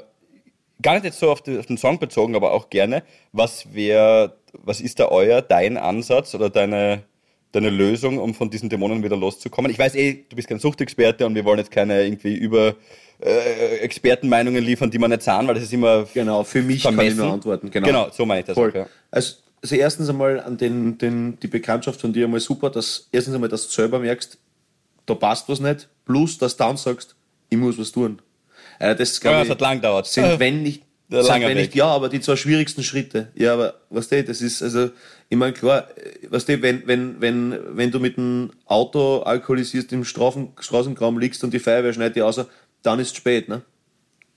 [0.81, 4.37] gar nicht jetzt so auf, die, auf den Song bezogen, aber auch gerne, was wäre,
[4.53, 7.03] was ist da euer, dein Ansatz oder deine,
[7.51, 9.71] deine Lösung, um von diesen Dämonen wieder loszukommen?
[9.71, 12.75] Ich weiß eh, du bist kein Suchtexperte und wir wollen jetzt keine irgendwie über
[13.23, 16.93] äh, Expertenmeinungen liefern, die man nicht sahen, weil das ist immer Genau, für mich kann
[16.93, 17.17] ich vermessen.
[17.19, 17.71] nur antworten.
[17.71, 18.71] Genau, Genau, so meine ich das Voll.
[18.71, 18.87] auch, ja.
[19.11, 23.35] Also, also erstens einmal an den, den, die Bekanntschaft von dir einmal super, dass erstens
[23.35, 24.37] einmal, dass du selber merkst,
[25.05, 27.15] da passt was nicht, plus dass du dann sagst,
[27.49, 28.21] ich muss was tun.
[28.79, 30.07] Äh, das, Ja, ich, es hat lang gedauert.
[30.07, 33.29] Sind, wenn nicht, sind, lange wenn nicht, ja, aber die zwei schwierigsten Schritte.
[33.35, 34.89] Ja, aber was du, das ist, also,
[35.29, 39.91] ich meine, klar, äh, was du, wenn, wenn, wenn, wenn du mit dem Auto alkoholisiert
[39.93, 42.41] im Strafen, Straßengraum liegst und die Feuerwehr schneidet dich raus,
[42.83, 43.63] dann ist es spät, ne?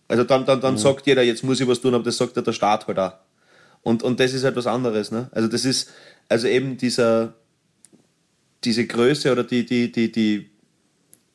[0.08, 0.62] Also dann, dann, Mhm.
[0.62, 2.98] dann sagt jeder, jetzt muss ich was tun, aber das sagt ja der Staat halt
[2.98, 3.12] auch.
[3.82, 5.10] Und, und das ist halt was anderes.
[5.10, 5.28] Ne?
[5.32, 5.90] Also das ist,
[6.28, 7.34] also eben dieser,
[8.64, 10.50] diese Größe oder die, die, die, die,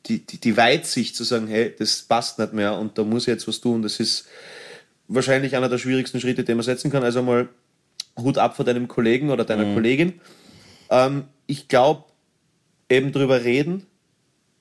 [0.06, 3.28] die, die, die Weitsicht zu sagen, hey, das passt nicht mehr und da muss ich
[3.28, 4.26] jetzt was tun, das ist
[5.08, 7.04] wahrscheinlich einer der schwierigsten Schritte, den man setzen kann.
[7.04, 7.48] Also mal
[8.18, 10.20] Hut ab vor deinem Kollegen oder deiner Kollegin.
[10.90, 12.04] Ähm, ich glaube,
[12.88, 13.86] eben drüber reden,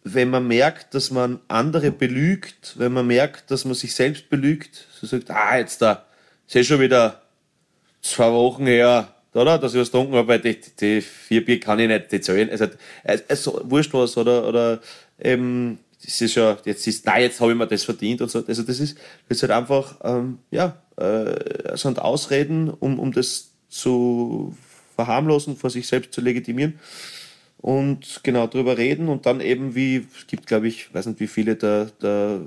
[0.03, 4.87] wenn man merkt, dass man andere belügt, wenn man merkt, dass man sich selbst belügt,
[4.99, 6.05] so sagt, ah, jetzt da,
[6.47, 7.21] ist eh schon wieder
[8.01, 11.79] zwei Wochen her, oder, dass ich was getrunken habe, weil die, die vier Bier kann
[11.79, 12.49] ich nicht die zählen.
[12.49, 12.67] Also,
[13.27, 14.81] also wurscht was, oder, oder
[15.23, 18.43] eben, das ist ja, jetzt ist, nein, jetzt habe ich mir das verdient und so.
[18.45, 18.97] Also das ist,
[19.29, 24.57] das ist halt einfach, ähm, ja, äh, sind Ausreden, um, um das zu
[24.95, 26.79] verharmlosen, vor sich selbst zu legitimieren
[27.61, 31.27] und genau drüber reden und dann eben wie, es gibt glaube ich, weiß nicht wie
[31.27, 32.41] viele, der, der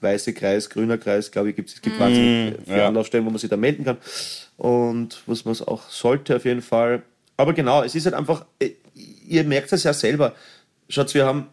[0.00, 2.88] weiße Kreis, grüner Kreis, glaube ich, gibt es gibt wahnsinnig viele ja.
[2.88, 3.96] Anlaufstellen, wo man sich da melden kann
[4.56, 7.02] und was man auch sollte auf jeden Fall.
[7.36, 8.70] Aber genau, es ist halt einfach, äh,
[9.26, 10.34] ihr merkt es ja selber,
[10.88, 11.48] schaut, wir haben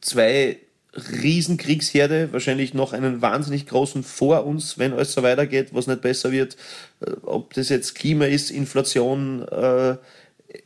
[0.00, 0.58] zwei
[0.94, 6.32] Riesenkriegsherde, wahrscheinlich noch einen wahnsinnig großen vor uns, wenn alles so weitergeht, was nicht besser
[6.32, 6.56] wird.
[7.00, 9.96] Äh, Ob das jetzt Klima ist, Inflation, äh,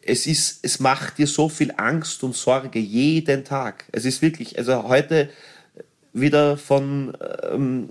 [0.03, 3.85] es ist, es macht dir so viel Angst und Sorge jeden Tag.
[3.93, 5.29] Es ist wirklich, also heute
[6.13, 7.17] wieder von
[7.51, 7.91] ähm,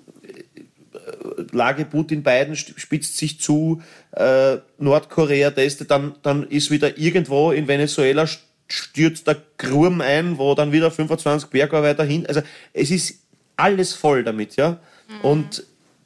[1.52, 7.68] Lage Putin Biden spitzt sich zu, äh, Nordkorea, das, dann, dann ist wieder irgendwo in
[7.68, 12.26] Venezuela st- stürzt der Grum ein, wo dann wieder 25 Bergarbeiter hin.
[12.28, 12.42] Also
[12.74, 13.16] es ist
[13.58, 14.80] alles voll damit, ja.
[15.24, 15.66] Und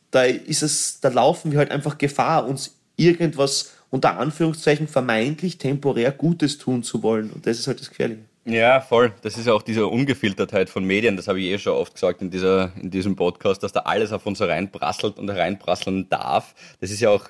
[0.09, 6.11] da ist es, da laufen wir halt einfach Gefahr, uns irgendwas unter Anführungszeichen vermeintlich temporär
[6.11, 7.31] Gutes tun zu wollen.
[7.31, 8.23] Und das ist halt das Gefährliche.
[8.43, 9.13] Ja, voll.
[9.21, 12.21] Das ist ja auch diese Ungefiltertheit von Medien, das habe ich eh schon oft gesagt
[12.21, 16.55] in, dieser, in diesem Podcast, dass da alles auf uns hereinprasselt und hereinprasseln darf.
[16.81, 17.29] Das ist ja auch,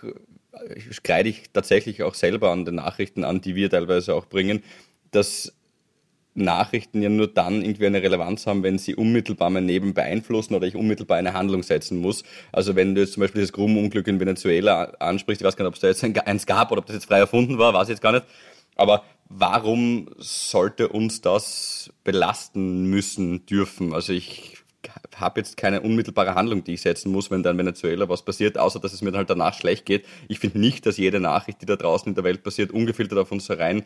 [1.03, 4.63] kreide ich tatsächlich auch selber an den Nachrichten an, die wir teilweise auch bringen,
[5.11, 5.53] dass
[6.35, 10.67] Nachrichten ja nur dann irgendwie eine Relevanz haben, wenn sie unmittelbar mein Leben beeinflussen oder
[10.67, 12.23] ich unmittelbar eine Handlung setzen muss.
[12.51, 15.69] Also wenn du jetzt zum Beispiel das Grubenunglück in Venezuela ansprichst, ich weiß gar nicht,
[15.69, 17.93] ob es da jetzt eins gab oder ob das jetzt frei erfunden war, weiß ich
[17.93, 18.25] jetzt gar nicht.
[18.75, 23.93] Aber warum sollte uns das belasten müssen dürfen?
[23.93, 24.57] Also ich
[25.15, 28.57] habe jetzt keine unmittelbare Handlung, die ich setzen muss, wenn da in Venezuela was passiert,
[28.57, 30.05] außer dass es mir dann halt danach schlecht geht.
[30.27, 33.31] Ich finde nicht, dass jede Nachricht, die da draußen in der Welt passiert, ungefiltert auf
[33.31, 33.83] uns herein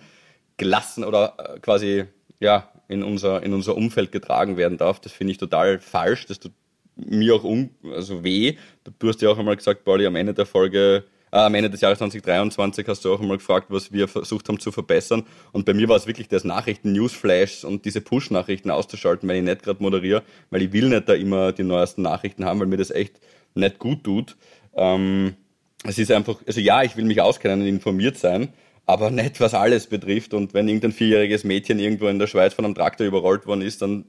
[0.57, 2.05] gelassen oder äh, quasi
[2.39, 4.99] ja, in, unser, in unser Umfeld getragen werden darf.
[4.99, 6.25] Das finde ich total falsch.
[6.25, 6.53] Das tut
[6.95, 8.57] mir auch um, also weh.
[8.99, 11.81] Du hast ja auch einmal gesagt, Pauli, am Ende der Folge, äh, am Ende des
[11.81, 15.23] Jahres 2023 hast du auch einmal gefragt, was wir versucht haben zu verbessern.
[15.51, 19.43] Und bei mir war es wirklich das Nachrichten, Newsflash und diese Push-Nachrichten auszuschalten, wenn ich
[19.43, 22.77] nicht gerade moderiere, weil ich will nicht da immer die neuesten Nachrichten haben, weil mir
[22.77, 23.19] das echt
[23.53, 24.35] nicht gut tut.
[24.75, 25.35] Ähm,
[25.83, 28.49] es ist einfach, also ja, ich will mich auskennen und informiert sein,
[28.89, 30.33] aber nicht was alles betrifft.
[30.33, 33.83] Und wenn irgendein vierjähriges Mädchen irgendwo in der Schweiz von einem Traktor überrollt worden ist,
[33.83, 34.05] dann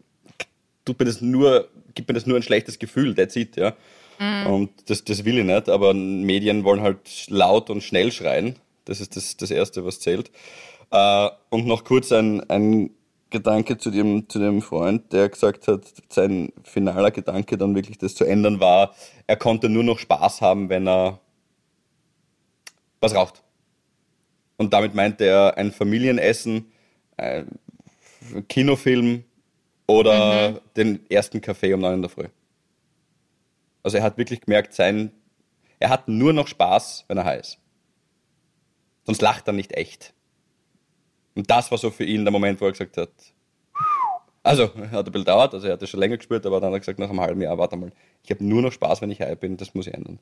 [0.87, 3.75] tut mir das nur, gibt mir das nur ein schlechtes Gefühl, that's it, ja.
[4.19, 4.47] Mhm.
[4.47, 8.57] Und das, das will ich nicht, aber Medien wollen halt laut und schnell schreien.
[8.87, 10.31] Das ist das, das Erste, was zählt.
[10.91, 12.89] Äh, und noch kurz ein, ein
[13.29, 18.15] Gedanke zu dem, zu dem Freund, der gesagt hat, sein finaler Gedanke dann wirklich das
[18.15, 18.95] zu ändern war,
[19.27, 21.21] er konnte nur noch Spaß haben, wenn er
[23.01, 23.43] was raucht.
[24.61, 26.71] Und damit meinte er ein Familienessen,
[27.17, 27.49] ein
[28.47, 29.25] Kinofilm
[29.87, 30.59] oder mhm.
[30.77, 32.27] den ersten Kaffee um neun in der Früh.
[33.83, 35.13] Also er hat wirklich gemerkt, sein,
[35.79, 37.57] er hat nur noch Spaß, wenn er heiß.
[39.07, 40.13] Sonst lacht er nicht echt.
[41.35, 43.13] Und das war so für ihn der Moment, wo er gesagt hat,
[44.43, 46.69] also, er hat ein bisschen dauert, also er hat es schon länger gespürt, aber dann
[46.69, 47.93] hat er gesagt, nach einem halben Jahr, warte mal,
[48.23, 50.19] ich habe nur noch Spaß, wenn ich high bin, das muss ich ändern.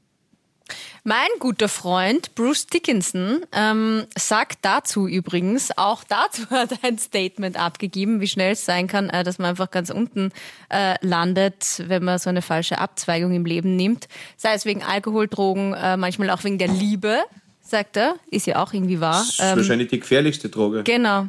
[1.09, 7.59] Mein guter Freund Bruce Dickinson ähm, sagt dazu übrigens, auch dazu hat er ein Statement
[7.59, 10.33] abgegeben, wie schnell es sein kann, äh, dass man einfach ganz unten
[10.69, 14.07] äh, landet, wenn man so eine falsche Abzweigung im Leben nimmt.
[14.37, 17.21] Sei es wegen Alkohol, Drogen, äh, manchmal auch wegen der Liebe,
[17.63, 18.17] sagt er.
[18.31, 19.21] Ist ja auch irgendwie wahr.
[19.21, 20.83] Das ist ähm, wahrscheinlich die gefährlichste Droge.
[20.83, 21.29] Genau.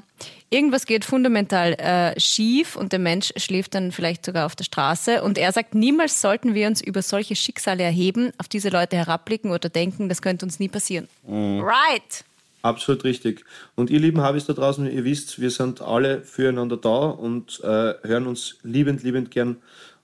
[0.52, 5.22] Irgendwas geht fundamental äh, schief und der Mensch schläft dann vielleicht sogar auf der Straße.
[5.22, 9.52] Und er sagt, niemals sollten wir uns über solche Schicksale erheben, auf diese Leute herabblicken
[9.52, 11.08] oder denken, das könnte uns nie passieren.
[11.28, 11.62] Mhm.
[11.62, 12.24] Right!
[12.62, 13.46] Absolut richtig.
[13.76, 17.94] Und ihr lieben Habis da draußen, ihr wisst, wir sind alle füreinander da und äh,
[18.04, 19.58] hören uns liebend, liebend gern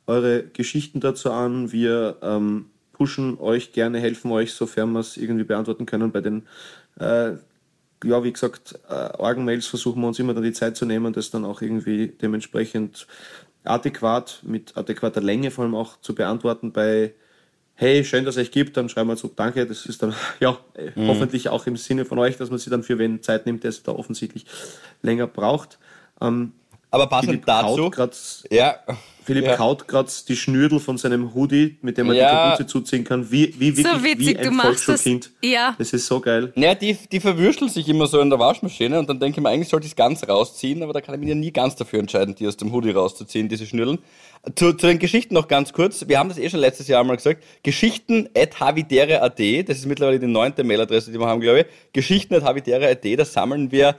[0.08, 1.72] eure Geschichten dazu an.
[1.72, 6.44] Wir ähm, pushen euch gerne, helfen euch, sofern wir es irgendwie beantworten können bei den
[7.00, 7.34] äh,
[8.04, 11.32] ja, wie gesagt, äh, Orgenmails versuchen wir uns immer dann die Zeit zu nehmen, das
[11.32, 13.08] dann auch irgendwie dementsprechend
[13.64, 16.72] adäquat, mit adäquater Länge vor allem auch zu beantworten.
[16.72, 17.14] Bei
[17.76, 20.58] hey, schön, dass es euch gibt, dann schreiben wir so, danke, das ist dann ja
[20.96, 21.08] mhm.
[21.08, 23.70] hoffentlich auch im Sinne von euch, dass man sich dann für wen Zeit nimmt, der
[23.70, 24.46] es da offensichtlich
[25.02, 25.78] länger braucht.
[26.22, 26.54] Ähm,
[26.90, 27.92] Aber passend dazu,
[28.50, 28.80] ja.
[29.26, 29.56] Philipp ja.
[29.56, 32.30] kaut gerade die Schnürdel von seinem Hoodie, mit dem er ja.
[32.30, 35.32] die Kapuze zuziehen kann, wie, wie wirklich so witzig, wie ein Volksschulkind.
[35.42, 35.76] Das, ja.
[35.80, 36.54] das ist so geil.
[36.56, 39.50] Naja, die, die verwürscheln sich immer so in der Waschmaschine und dann denke ich mir,
[39.50, 42.00] eigentlich sollte ich es ganz rausziehen, aber da kann ich mich ja nie ganz dafür
[42.00, 43.98] entscheiden, die aus dem Hoodie rauszuziehen, diese Schnürdeln.
[44.54, 46.08] Zu, zu den Geschichten noch ganz kurz.
[46.08, 47.44] Wir haben das eh schon letztes Jahr mal gesagt.
[47.64, 51.66] Geschichten at havidere.at, das ist mittlerweile die neunte Mailadresse, die wir haben, glaube ich.
[51.94, 53.96] Geschichten at havidere.at, da sammeln wir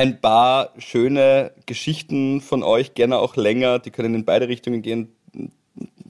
[0.00, 3.80] ein paar schöne Geschichten von euch, gerne auch länger.
[3.80, 5.14] Die können in beide Richtungen gehen.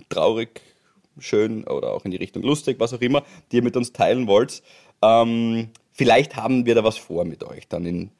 [0.08, 0.60] Traurig,
[1.18, 4.28] schön oder auch in die Richtung lustig, was auch immer, die ihr mit uns teilen
[4.28, 4.62] wollt.
[5.02, 8.10] Ähm, vielleicht haben wir da was vor mit euch dann in ein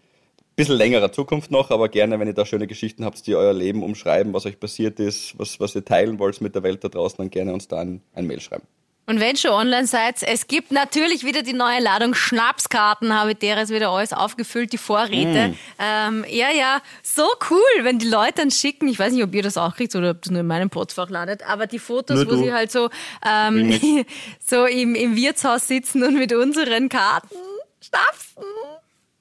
[0.56, 3.84] bisschen längerer Zukunft noch, aber gerne, wenn ihr da schöne Geschichten habt, die euer Leben
[3.84, 7.18] umschreiben, was euch passiert ist, was, was ihr teilen wollt mit der Welt da draußen,
[7.18, 8.66] dann gerne uns da ein, ein Mail schreiben.
[9.10, 13.60] Und wenn schon online seid, es gibt natürlich wieder die neue Ladung Schnapskarten, habe der
[13.60, 15.48] ist wieder alles aufgefüllt, die Vorräte.
[15.48, 15.56] Mm.
[15.80, 19.42] Ähm, ja, ja, so cool, wenn die Leute dann schicken, ich weiß nicht, ob ihr
[19.42, 22.26] das auch kriegt oder ob das nur in meinem Postfach landet, aber die Fotos, nur
[22.26, 22.44] wo du.
[22.44, 22.88] sie halt so,
[23.26, 23.80] ähm,
[24.46, 27.34] so im, im Wirtshaus sitzen und mit unseren Karten
[27.80, 28.44] schnapsen.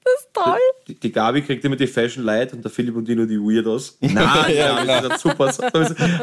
[0.09, 0.59] Das ist toll.
[0.87, 3.39] Die, die Gabi kriegt immer die Fashion Light und der Philipp und die nur die
[3.39, 3.97] Weirdos.
[3.99, 4.15] Nein,
[4.55, 5.53] ja, ja, das super.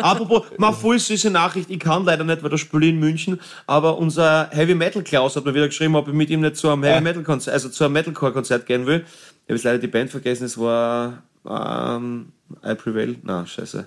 [0.01, 1.70] Apropos, mal voll süße Nachricht.
[1.70, 5.44] Ich kann leider nicht, weil das Spiel in München, aber unser Heavy Metal Klaus hat
[5.44, 7.85] mir wieder geschrieben, ob ich mit ihm nicht zu einem Heavy Metal Konzert, also zu
[7.85, 9.05] einem Metalcore Konzert gehen will.
[9.07, 12.33] Ich habe jetzt leider die Band vergessen, es war ähm,
[12.64, 13.16] I Prevail.
[13.22, 13.87] Na, scheiße.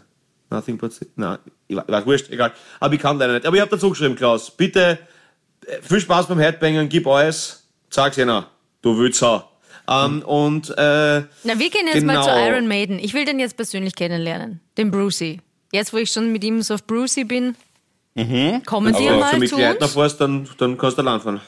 [0.49, 2.53] Nothing but na, ich war wurscht, egal.
[2.79, 3.45] Aber ich kann leider nicht.
[3.45, 4.97] Aber ich habe dazu geschrieben, Klaus, bitte
[5.65, 8.47] äh, viel Spaß beim Headbangern, gib alles, sag's ja noch.
[8.81, 9.48] Du willst auch.
[9.89, 10.73] Ähm, und äh,
[11.43, 12.23] Na, wir gehen jetzt mal Genau.
[12.25, 12.99] zu Iron Maiden.
[12.99, 14.59] Ich will den jetzt persönlich kennenlernen.
[14.77, 15.39] Den Brucey.
[15.71, 17.55] Jetzt, wo ich schon mit ihm so auf Brucey bin,
[18.65, 19.07] kommen die Mhm.
[19.09, 19.93] aber mal wenn du mit zu uns.
[19.93, 21.41] fährst, dann, dann kannst du allein fahren.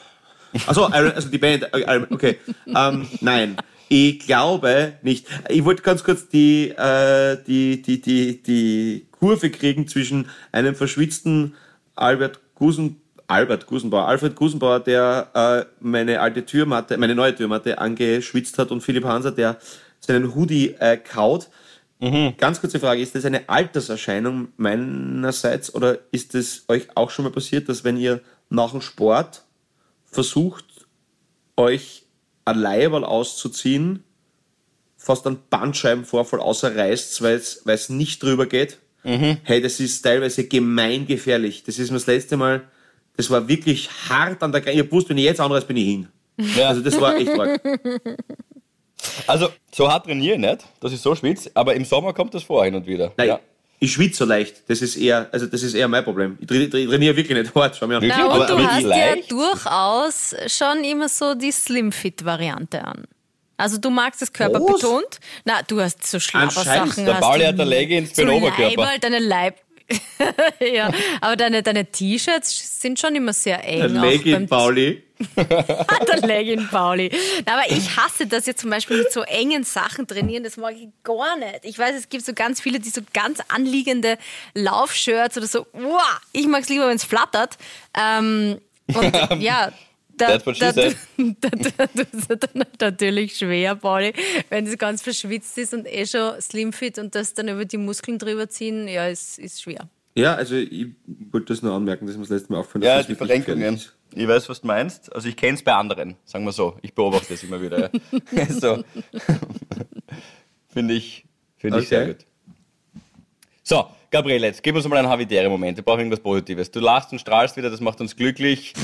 [0.66, 2.38] Also, also die Band, äh, okay.
[2.66, 3.56] Ähm, nein,
[3.88, 5.26] ich glaube nicht.
[5.48, 11.54] Ich wollte ganz kurz die, äh, die, die, die, die Kurve kriegen zwischen einem verschwitzten
[11.94, 18.58] Albert Gusen, Albert Gusenbauer, Alfred Gusenbauer, der äh, meine alte Türmatte, meine neue Türmatte angeschwitzt
[18.58, 19.58] hat und Philipp Hanser, der
[20.00, 21.48] seinen Hoodie äh, kaut.
[22.36, 27.30] Ganz kurze Frage, ist das eine Alterserscheinung meinerseits oder ist es euch auch schon mal
[27.30, 29.44] passiert, dass wenn ihr nach dem Sport
[30.04, 30.64] versucht,
[31.56, 32.04] euch
[32.44, 34.02] ein Leiberl auszuziehen,
[34.96, 38.78] fast einen Bandscheibenvorfall außerreißt, weil es nicht drüber geht?
[39.44, 41.64] Hey, das ist teilweise gemeingefährlich.
[41.64, 42.62] Das ist mir das letzte Mal,
[43.16, 44.78] das war wirklich hart an der Grenze.
[44.78, 46.08] Ihr wusst, wenn ich jetzt anreise, bin ich hin.
[46.56, 46.68] Ja.
[46.68, 47.60] Also das war echt arg.
[49.26, 52.44] Also, so hart trainiere ich nicht, dass ich so schwitze, aber im Sommer kommt das
[52.44, 53.12] vor hin und wieder.
[53.16, 53.40] Nein, Ja.
[53.80, 54.62] ich schwitze so leicht.
[54.68, 56.38] Das ist eher, also das ist eher mein Problem.
[56.40, 57.76] Ich tra- tra- trainiere wirklich nicht hart.
[57.76, 58.06] Schau mir an.
[58.06, 63.04] Na, und Aber- du aber hast ja durchaus schon immer so die Slim-Fit-Variante an.
[63.56, 65.18] Also du magst es körperbetont.
[65.44, 66.52] Na, du hast so Anscheinend.
[66.52, 67.04] Schlappersachen.
[67.04, 68.76] Der Pauli du hat eine Leggings für so den Oberkörper.
[68.76, 69.56] Leiberl, deine Leib...
[70.60, 73.94] ja, aber deine, deine T-Shirts sind schon immer sehr eng.
[73.94, 75.02] Leggy, beim Pauli.
[75.36, 77.10] der Legging Pauli.
[77.46, 80.44] Na, Aber ich hasse das jetzt zum Beispiel mit so engen Sachen trainieren.
[80.44, 81.60] Das mag ich gar nicht.
[81.64, 84.18] Ich weiß, es gibt so ganz viele, die so ganz anliegende
[84.54, 85.66] Laufshirts oder so.
[85.72, 87.56] Uah, ich mag es lieber, wenn es flattert.
[87.96, 89.72] Ähm, und ja.
[90.16, 90.96] Da, That's what she da, said.
[91.16, 94.12] da, da, da, ist es dann natürlich schwer, Pauli,
[94.50, 98.18] wenn es ganz verschwitzt ist und eh schon slimfit und das dann über die Muskeln
[98.18, 99.88] drüber ziehen, ja, ist, ist schwer.
[100.14, 100.88] Ja, also ich
[101.30, 103.80] wollte das nur anmerken, dass mir das letzte Mal aufgefallen Ja, die das Verrenkungen.
[104.14, 105.10] Ich weiß, was du meinst.
[105.14, 106.76] Also ich kenne es bei anderen, sagen wir so.
[106.82, 107.90] Ich beobachte das immer wieder.
[108.32, 108.46] Ja.
[108.50, 108.84] so.
[110.68, 111.24] Finde ich,
[111.56, 111.86] find ich Okay.
[111.86, 112.26] sehr gut.
[113.62, 115.78] So, Gabriele, jetzt gib uns mal einen Havidere-Moment.
[115.78, 116.70] Wir brauchen irgendwas Positives.
[116.70, 118.74] Du lachst und strahlst wieder, das macht uns glücklich.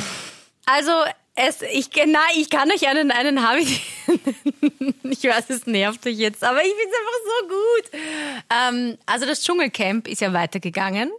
[0.71, 0.93] Also,
[1.35, 3.83] es, ich, na, ich kann euch einen, einen habe ich.
[5.05, 8.89] ich weiß, es nervt euch jetzt, aber ich finde es einfach so gut.
[8.91, 11.11] Ähm, also, das Dschungelcamp ist ja weitergegangen.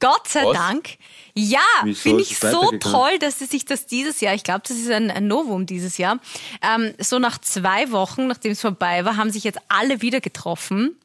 [0.00, 0.56] Gott sei Was?
[0.56, 0.96] Dank.
[1.34, 1.60] Ja,
[1.94, 5.10] finde ich so toll, dass sie sich das dieses Jahr, ich glaube, das ist ein,
[5.10, 6.18] ein Novum dieses Jahr,
[6.62, 10.96] ähm, so nach zwei Wochen, nachdem es vorbei war, haben sich jetzt alle wieder getroffen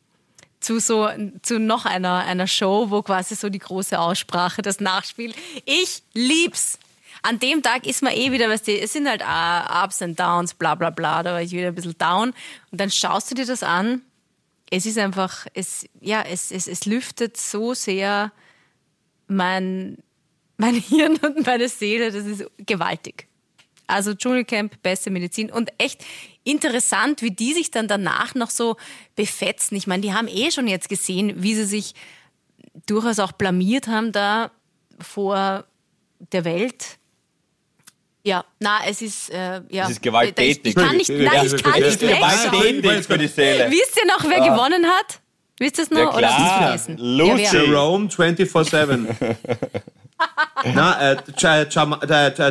[0.62, 1.10] zu so
[1.44, 5.34] zu noch einer einer Show, wo quasi so die große Aussprache, das Nachspiel.
[5.66, 6.80] Ich lieb's.
[7.28, 10.54] An dem Tag ist man eh wieder, weißt du, es sind halt Ups and Downs,
[10.54, 12.36] bla bla bla, da war ich wieder ein bisschen down.
[12.72, 14.04] Und dann schaust du dir das an.
[14.70, 18.32] Es ist einfach, es, ja, es, es, es lüftet so sehr
[19.28, 19.98] mein,
[20.58, 23.28] mein Hirn und meine Seele, das ist gewaltig.
[23.88, 26.06] Also Dschungelcamp, beste Medizin und echt
[26.44, 28.78] interessant, wie die sich dann danach noch so
[29.16, 29.76] befetzen.
[29.76, 31.96] Ich meine, die haben eh schon jetzt gesehen, wie sie sich
[32.86, 34.52] durchaus auch blamiert haben da
[35.00, 35.66] vor
[36.20, 37.00] der Welt.
[38.26, 39.84] Ja, na, es ist äh, ja.
[39.86, 40.66] Es ist gewalttätig.
[40.66, 42.16] Ich, kann nicht, nein, ich kann Es nicht.
[42.16, 43.70] Gewalttätig für die Seele.
[43.70, 45.20] Wisst ihr noch, wer gewonnen hat?
[45.60, 46.00] Wisst ihr es noch?
[46.00, 46.62] Ja, Oder klar.
[46.64, 46.98] vergessen?
[46.98, 47.44] Lucy.
[47.44, 47.54] Ja?
[47.54, 49.16] Jerome 24-7.
[50.74, 51.18] Na, äh,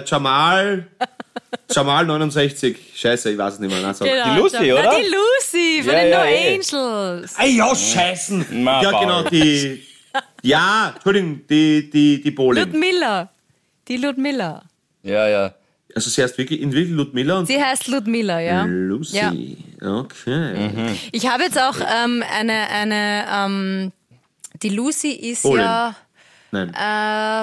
[0.06, 0.87] Jamal.
[1.70, 2.76] Jamal 69.
[2.94, 3.80] Scheiße, ich weiß es nicht mehr.
[3.82, 4.06] Na, sag.
[4.08, 4.90] Genau, Die Lucy, Na, oder?
[5.00, 6.54] die Lucy von Ja, den ja, No eh.
[6.54, 7.34] Angels.
[7.37, 8.62] Ey, ja, scheißen.
[8.62, 9.82] Ma, ja, genau, die.
[10.42, 12.62] Ja, Entschuldigung, die, die, die Bolin.
[12.64, 13.28] Ludmilla.
[13.88, 14.62] Die Ludmilla.
[15.02, 15.54] Ja, ja.
[15.94, 18.64] Also, sie heißt wirklich, in wirklich Ludmilla und Sie heißt Ludmilla, ja.
[18.64, 19.16] Lucy.
[19.81, 19.99] Ja.
[19.99, 20.97] Okay.
[21.12, 23.92] Ich habe jetzt auch ähm, eine, eine ähm,
[24.62, 25.62] die Lucy ist Polen.
[25.62, 25.97] ja,
[26.51, 26.70] Nein.
[26.70, 26.73] äh,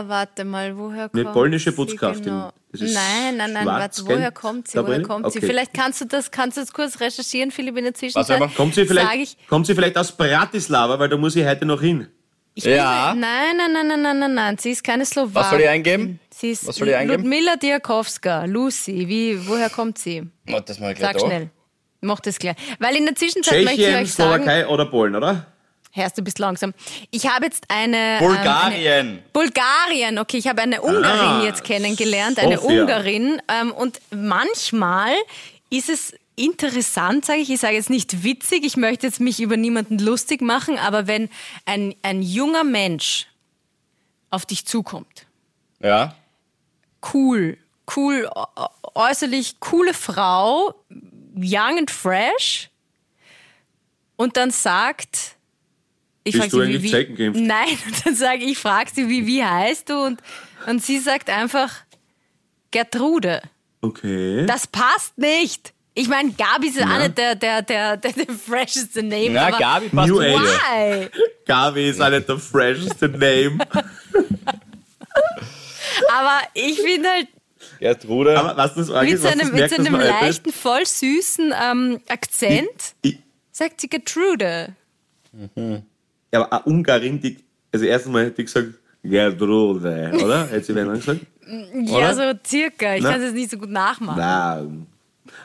[0.10, 2.24] warte mal, woher kommt Eine polnische sie Putzkraftin.
[2.26, 2.52] Genau?
[2.74, 5.40] Nein, nein, nein, warte, woher kommt sie, woher kommt sie?
[5.40, 5.48] Okay.
[5.48, 8.56] Vielleicht kannst du das, kannst du das kurz recherchieren, Philipp, in der Zwischenzeit.
[8.56, 11.82] Kommt sie, vielleicht, ich, kommt sie vielleicht aus Bratislava, weil da muss ich heute noch
[11.82, 12.08] hin.
[12.54, 13.12] Ich Ja.
[13.12, 15.36] Bin, nein, nein, nein, nein, nein, nein, nein, sie ist keine Slowakin.
[15.36, 16.20] Was soll ich eingeben?
[16.34, 17.24] Sie ist Was soll ich eingeben?
[17.24, 20.24] Ludmilla Diakowska, Lucy, wie, woher kommt sie?
[20.46, 21.26] Mach das mal gleich Sag da.
[21.26, 21.50] schnell.
[22.02, 22.56] Mach das gleich.
[22.80, 25.46] Weil in der Zwischenzeit möchte ich Tschechien, euch sagen, Slowakei oder Polen, oder?
[25.94, 26.74] Hörst du bist langsam.
[27.12, 27.98] Ich habe jetzt eine.
[27.98, 29.20] Ähm, eine, Bulgarien.
[29.34, 32.82] Bulgarien, okay, ich habe eine Ungarin Ah, jetzt kennengelernt, eine Sofia.
[32.84, 33.42] Ungarin.
[33.50, 35.12] Ähm, und manchmal
[35.70, 39.58] ist es interessant, sage ich, ich sage jetzt nicht witzig, ich möchte jetzt mich über
[39.58, 41.30] niemanden lustig machen, aber wenn
[41.66, 43.28] ein, ein junger Mensch
[44.30, 45.28] auf dich zukommt,
[45.80, 46.16] Ja.
[47.14, 47.58] cool,
[47.96, 48.30] cool,
[48.96, 50.74] äußerlich coole Frau,
[51.36, 52.70] young and fresh
[54.16, 55.36] und dann sagt,
[56.24, 57.42] ich Bist frag du sie, wie, wie?
[57.42, 60.06] Nein, und dann sage ich, ich frage sie, wie, wie heißt du?
[60.06, 60.22] Und,
[60.68, 61.74] und sie sagt einfach
[62.70, 63.42] Gertrude.
[63.82, 64.46] Okay.
[64.46, 65.74] Das passt nicht.
[66.02, 66.98] Ich meine, Gabi ist auch Na?
[67.04, 69.30] nicht der, der, der, der, der fresheste Name.
[69.30, 70.34] Na, aber Gabi passt New dir.
[70.34, 71.10] Why?
[71.46, 73.60] Gabi ist auch nicht der fresheste Name.
[76.14, 77.28] Aber ich finde halt,
[77.80, 78.40] Gertrude.
[78.40, 80.22] Aber was das mit ist, was seinem, mit merkt, dass seinem älter ist?
[80.22, 83.20] leichten, voll süßen ähm, Akzent Ich,
[83.52, 84.76] sagt sie Gertrude.
[85.56, 85.82] ja,
[86.32, 87.38] aber eine Ungarin, die,
[87.72, 90.48] also erstens mal hätte ich gesagt, Gertrude, oder?
[90.48, 91.22] Hätte sie wenn gesagt?
[91.74, 92.16] Ja, Oder?
[92.16, 92.96] so circa.
[92.96, 94.18] Ich kann es jetzt nicht so gut nachmachen.
[94.20, 94.88] Nein.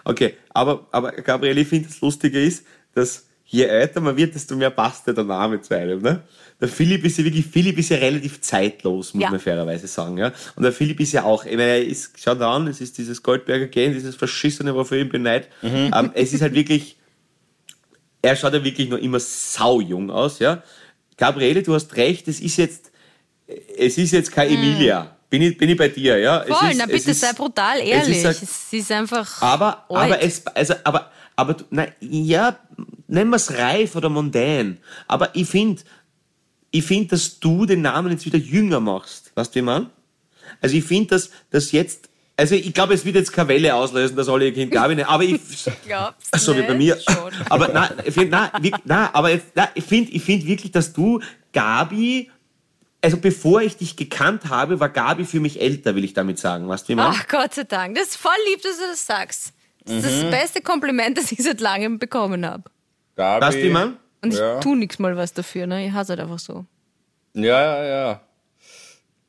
[0.09, 2.65] Okay, aber, aber Gabriele, ich finde, das Lustige ist,
[2.95, 6.01] dass je älter man wird, desto mehr passt ja der Name zu einem.
[6.01, 6.23] Ne?
[6.61, 9.31] Der Philipp ist ja wirklich, Philipp ist ja relativ zeitlos, muss Ja.
[9.31, 10.17] man fairerweise sagen.
[10.19, 10.33] Ja?
[10.55, 13.21] Und der Philipp ist ja auch, ich meine, er ist, schaut an, es ist dieses
[13.21, 15.49] Goldberger Gen, dieses Verschissene, wofür ich ihn beneid.
[15.63, 16.97] Ähm, es ist halt wirklich,
[18.23, 20.63] er schaut ja wirklich noch immer saujung aus, ja.
[21.17, 22.93] Gabriele, du hast recht, es ist jetzt,
[23.77, 25.16] es ist jetzt kein Emilia.
[25.29, 26.45] Bin ich, bin ich bei dir, ja?
[26.47, 28.43] Voll, ist- na bitte ist- sei brutal es ist ehrlich.
[28.43, 29.43] Es ist einfach.
[29.43, 30.13] aber, alt.
[30.13, 32.57] aber es, also, aber, aber, na, ja,
[33.09, 34.79] nennen wir es reif oder mondän.
[35.09, 35.83] Aber ich finde,
[36.71, 39.33] ich finde, dass du den Namen jetzt wieder jünger machst.
[39.35, 39.91] Weißt du, wie man?
[40.61, 44.17] Also ich finde, dass, dass jetzt, also ich glaube, es wird jetzt keine Welle auslösen,
[44.17, 45.41] dass alle ihr Kind Gabi nennen, aber ich,
[45.87, 46.69] Glaubst so wie nicht?
[46.69, 46.99] bei mir.
[47.01, 47.33] Schon.
[47.49, 51.21] Aber nein, ich find, aber jetzt, nein, ich finde ich find wirklich, dass du
[51.53, 52.31] Gabi,
[53.03, 56.69] also bevor ich dich gekannt habe, war Gabi für mich älter, will ich damit sagen.
[56.69, 57.15] Weißt du, wie man?
[57.17, 57.95] Ach Gott sei Dank.
[57.97, 59.53] Das ist voll lieb, dass du das sagst.
[59.85, 60.23] Das ist Mhm.
[60.23, 62.65] das beste Kompliment, das ich seit langem bekommen habe.
[63.15, 63.47] Gabi.
[63.47, 63.97] Weißt du, wie man?
[64.23, 64.59] Und ich Ja.
[64.61, 65.87] tu nichts mal was dafür, ne?
[65.87, 66.65] Ich hasse halt einfach so.
[67.35, 68.21] Ja, ja, ja.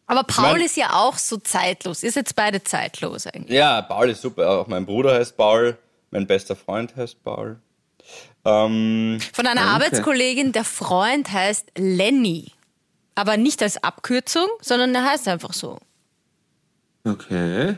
[0.08, 2.02] Aber Paul mein- ist ja auch so zeitlos.
[2.02, 3.52] Ihr seid beide zeitlos eigentlich.
[3.56, 4.50] Ja, Paul ist super.
[4.50, 5.78] Auch mein Bruder heißt Paul.
[6.12, 7.60] Mein bester Freund heißt Paul.
[8.46, 12.54] Ähm, Von einer Arbeitskollegin, der Freund heißt Lenny.
[13.18, 15.80] Aber nicht als Abkürzung, sondern er heißt einfach so.
[17.04, 17.78] Okay.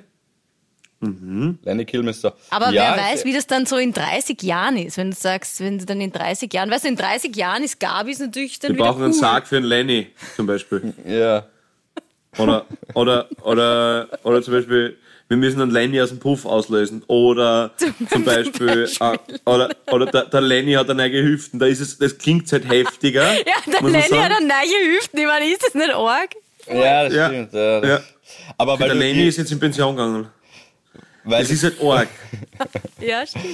[0.99, 2.35] Lenny Kilmister.
[2.49, 5.61] Aber ja, wer weiß, wie das dann so in 30 Jahren ist, wenn du sagst,
[5.61, 8.71] wenn du dann in 30 Jahren, weißt du, in 30 Jahren ist Gabis natürlich dann
[8.71, 9.05] Wir wieder brauchen cool.
[9.05, 10.93] einen Sarg für einen Lenny, zum Beispiel.
[11.07, 11.47] Ja.
[12.37, 14.97] Oder, oder, oder, oder zum Beispiel,
[15.29, 17.03] wir müssen einen Lenny aus dem Puff auslösen.
[17.07, 17.71] Oder
[18.11, 21.59] zum Beispiel, äh, oder, oder der, der Lenny hat eine neue Hüften.
[21.59, 23.23] Da ist es, das klingt halt heftiger.
[23.33, 25.19] Ja, der Lenny hat eine neue Hüften.
[25.19, 26.29] Ich meine, ist das nicht arg?
[26.67, 27.27] Ja, das Ja.
[27.29, 27.53] stimmt.
[27.53, 27.99] Ja, das- Ja.
[28.57, 30.27] Aber weil Der Lenny ist jetzt in Pension gegangen.
[31.23, 32.09] weil, Das ist halt arg.
[32.99, 33.45] Ja, stimmt.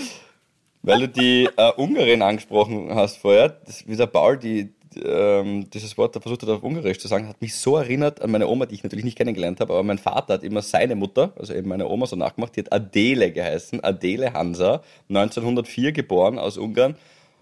[0.82, 5.98] weil du die äh, Ungarin angesprochen hast vorher, das, wie der Paul die, ähm, dieses
[5.98, 8.66] Wort da versucht hat auf Ungarisch zu sagen, hat mich so erinnert an meine Oma,
[8.66, 11.70] die ich natürlich nicht kennengelernt habe, aber mein Vater hat immer seine Mutter, also eben
[11.70, 16.96] meine Oma so nachgemacht, die hat Adele geheißen, Adele Hansa, 1904 geboren aus Ungarn.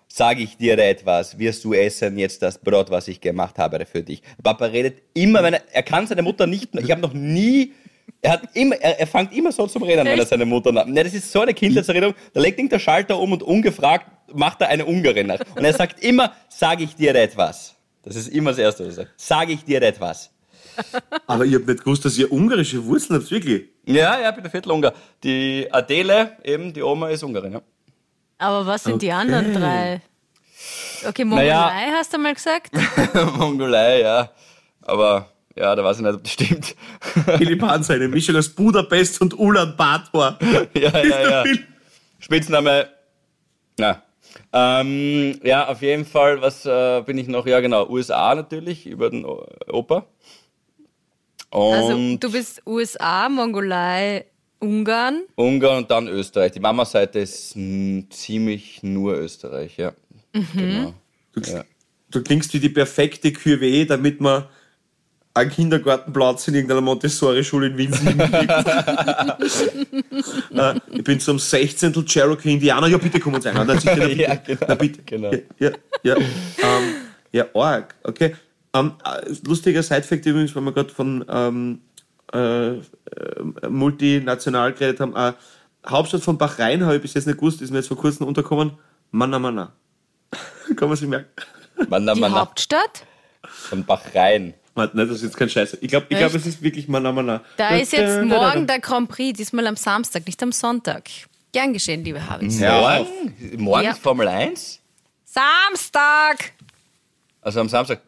[0.07, 4.03] Sage ich dir etwas, wirst du essen jetzt das Brot, was ich gemacht habe für
[4.03, 4.21] dich.
[4.43, 7.73] Papa redet immer, wenn er, er kann seine Mutter nicht, ich habe noch nie,
[8.21, 10.85] er hat immer, er, er fängt immer so zum Reden, wenn er seine Mutter nach.
[10.85, 14.61] Ne, das ist so eine Kindheitserinnerung, da legt ihn der Schalter um und ungefragt macht
[14.61, 15.39] er eine Ungarin nach.
[15.55, 17.75] Und er sagt immer, sage ich dir etwas.
[18.03, 19.13] Das ist immer das Erste, was er sagt.
[19.19, 20.31] Sage ich dir etwas.
[21.27, 23.65] Aber ich habe nicht gewusst, dass ihr ungarische Wurzeln habt, wirklich.
[23.85, 24.93] Ja, ja, bitte Viertel Ungar.
[25.23, 27.61] Die Adele, eben, die Oma ist Ungarin, ja.
[28.39, 29.15] Aber was sind die Okay.
[29.15, 30.01] anderen drei?
[31.07, 31.91] Okay, Mongolei Naja.
[31.97, 32.71] hast du mal gesagt?
[33.37, 34.31] Mongolei, ja.
[34.81, 36.75] Aber, ja, da weiß ich nicht, ob das stimmt.
[37.37, 40.39] Philipp Hansa, eine Mischung aus Budapest und Ulaanbaatar.
[40.73, 41.43] ja, ja, ja.
[42.19, 42.87] Spitzname,
[43.77, 44.01] na.
[44.51, 47.45] Ähm, ja, auf jeden Fall, was äh, bin ich noch?
[47.45, 50.05] Ja, genau, USA natürlich, über den Opa.
[51.51, 54.25] Und Also du bist USA, Mongolei,
[54.59, 55.23] Ungarn.
[55.35, 56.53] Ungarn und dann Österreich.
[56.53, 57.51] Die Mama-Seite ist
[58.09, 59.93] ziemlich nur Österreich, ja.
[60.31, 60.93] Genau.
[61.33, 61.63] Du, Ja.
[62.09, 64.45] du klingst wie die perfekte QW, damit man
[65.35, 67.93] einen Kindergartenplatz in irgendeiner Montessori-Schule in Wien
[70.53, 72.05] äh, ich bin zum 16.
[72.05, 72.87] Cherokee Indianer.
[72.87, 73.55] Ja, bitte komm uns ein.
[73.55, 74.21] Na, sicher, na, bitte.
[74.21, 75.01] Ja, genau, Na, bitte.
[75.03, 75.31] genau.
[75.31, 75.71] Ja, ja,
[76.03, 76.15] ja.
[76.17, 76.93] Ähm,
[77.31, 77.95] ja arg.
[78.03, 78.35] Okay.
[78.75, 81.81] Ähm, äh, lustiger Side-Fact übrigens, weil wir gerade von ähm,
[82.31, 82.81] äh, äh,
[83.69, 85.15] multinational geredet haben.
[85.15, 85.33] Äh,
[85.87, 88.73] Hauptstadt von Bahrain habe ich bis jetzt nicht gewusst, ist mir jetzt vor kurzem unterkommen.
[89.11, 89.73] Manna Manna.
[90.75, 91.29] Kann man sich merken.
[91.89, 92.39] Manna, Die Manna.
[92.39, 93.05] Hauptstadt?
[93.45, 94.53] Von Bahrain.
[94.75, 95.77] Warte, ne, das ist jetzt kein Scheiß.
[95.81, 97.41] Ich glaube, ich glaub, es ist wirklich Manna.
[97.57, 100.51] Da ist jetzt da- da- morgen da- der Grand Prix, diesmal am Samstag, nicht am
[100.51, 101.03] Sonntag.
[101.51, 102.59] Gern geschehen, liebe Habits.
[102.59, 102.79] Ja.
[102.99, 103.57] Morgen?
[103.63, 103.91] Morgen Ja.
[103.91, 104.79] ist Formel 1?
[105.25, 106.53] Samstag!
[107.41, 108.01] Also am Samstag.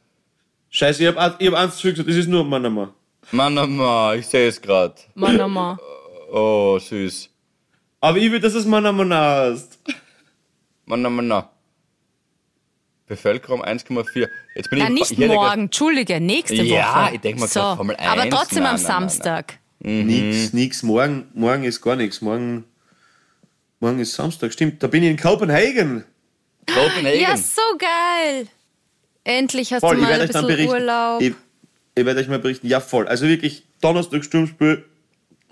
[0.72, 2.44] Scheiße, ich habe ich hab eins zurückgesagt, das ist nur.
[2.44, 2.88] Manna,
[3.32, 4.96] Manna, ich sehe es gerade.
[5.14, 5.78] Mann, oh.
[6.32, 7.30] Oh, süß.
[8.02, 9.78] Aber ich will, dass es Manna Manna heißt.
[13.08, 14.28] Bevölkerung 1,4.
[14.56, 16.66] Jetzt bin Ja, ich nicht morgen, entschuldige, nächste Woche.
[16.66, 17.60] Ja, ich denk mal so.
[17.60, 19.10] grad Formel Aber 1, trotzdem nein, am nein, nein, nein.
[19.10, 19.60] Samstag.
[19.80, 20.84] Nix, nix.
[20.84, 22.22] Morgen, morgen ist gar nichts.
[22.22, 22.66] Morgen,
[23.80, 24.82] morgen ist Samstag, stimmt.
[24.82, 26.04] Da bin ich in Kopenhagen.
[26.66, 27.22] Copenhagen.
[27.22, 28.48] Ja, so geil.
[29.24, 30.72] Endlich hast Voll, du mal ein bisschen berichten.
[30.72, 31.22] Urlaub.
[31.22, 31.34] Ich,
[31.94, 32.68] ich werde euch mal berichten.
[32.68, 33.08] Ja, voll.
[33.08, 34.84] Also wirklich, Donnerstag Sturmspiel,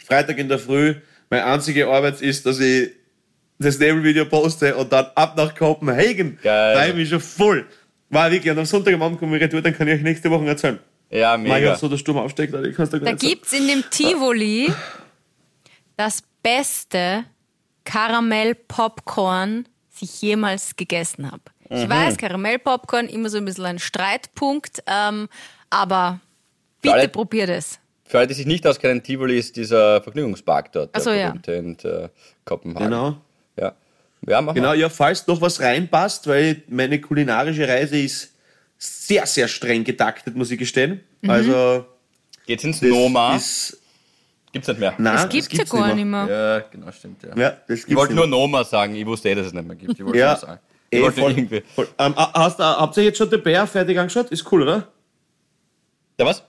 [0.03, 0.95] Freitag in der Früh.
[1.29, 2.91] Meine einzige Arbeit ist, dass ich
[3.59, 6.37] das Nebelvideo poste und dann ab nach Kopenhagen.
[6.41, 6.75] Geil.
[6.75, 7.65] Freue mich schon voll.
[8.09, 8.51] War wirklich.
[8.51, 10.79] Und am Sonntag am Abend komme ich retour, dann kann ich euch nächste Woche erzählen.
[11.09, 11.71] Ja, Mein mega.
[11.71, 14.73] Gott, so der Sturm Alter, ich kann's dir gar Da nicht gibt's in dem Tivoli
[15.95, 17.25] das beste
[17.85, 21.43] Karamell-Popcorn, das ich jemals gegessen habe.
[21.69, 21.77] Mhm.
[21.77, 25.29] Ich weiß, Karamell-Popcorn immer so ein bisschen ein Streitpunkt, ähm,
[25.69, 26.19] aber
[26.81, 27.79] bitte alle- probiert es.
[28.05, 30.89] Für alle, die sich nicht auskennen, Tivoli ist dieser Vergnügungspark dort.
[30.93, 31.53] Ach so, der ja.
[31.53, 32.09] in äh,
[32.45, 32.89] Kopenhagen.
[32.89, 33.17] Genau.
[33.59, 33.73] Ja.
[34.27, 38.31] Ja, machen Genau, ja, falls noch was reinpasst, weil meine kulinarische Reise ist
[38.77, 41.01] sehr, sehr streng getaktet, muss ich gestehen.
[41.21, 41.29] Mhm.
[41.29, 41.85] Also,
[42.45, 43.35] Geht's ins das Noma?
[43.35, 43.77] ist.
[44.51, 44.93] Gibt's nicht mehr.
[44.97, 46.27] Nein, Das gibt's ja gar nicht mehr.
[46.29, 47.23] Ja, genau, stimmt.
[47.23, 47.29] Ja.
[47.35, 49.75] Ja, das ich gibt's wollte nur Noma sagen, ich wusste eh, dass es nicht mehr
[49.75, 49.93] gibt.
[49.99, 50.59] Ich wollte Ja, nur sagen.
[50.89, 51.63] Ich eh, wollte voll, irgendwie.
[51.73, 51.87] voll.
[51.97, 54.29] Ähm, hast, du- habt ihr jetzt schon The Bear fertig angeschaut?
[54.29, 54.87] Ist cool, oder?
[56.19, 56.43] Ja, was?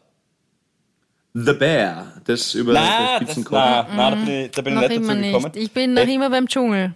[1.36, 3.52] The Bear, das über Nein, das das, Spitzenkoch.
[3.58, 5.44] nein, nein, da bin ich, da bin ich Noch nicht immer dazu gekommen.
[5.52, 5.56] nicht.
[5.56, 6.12] Ich bin noch Echt?
[6.12, 6.94] immer beim Dschungel.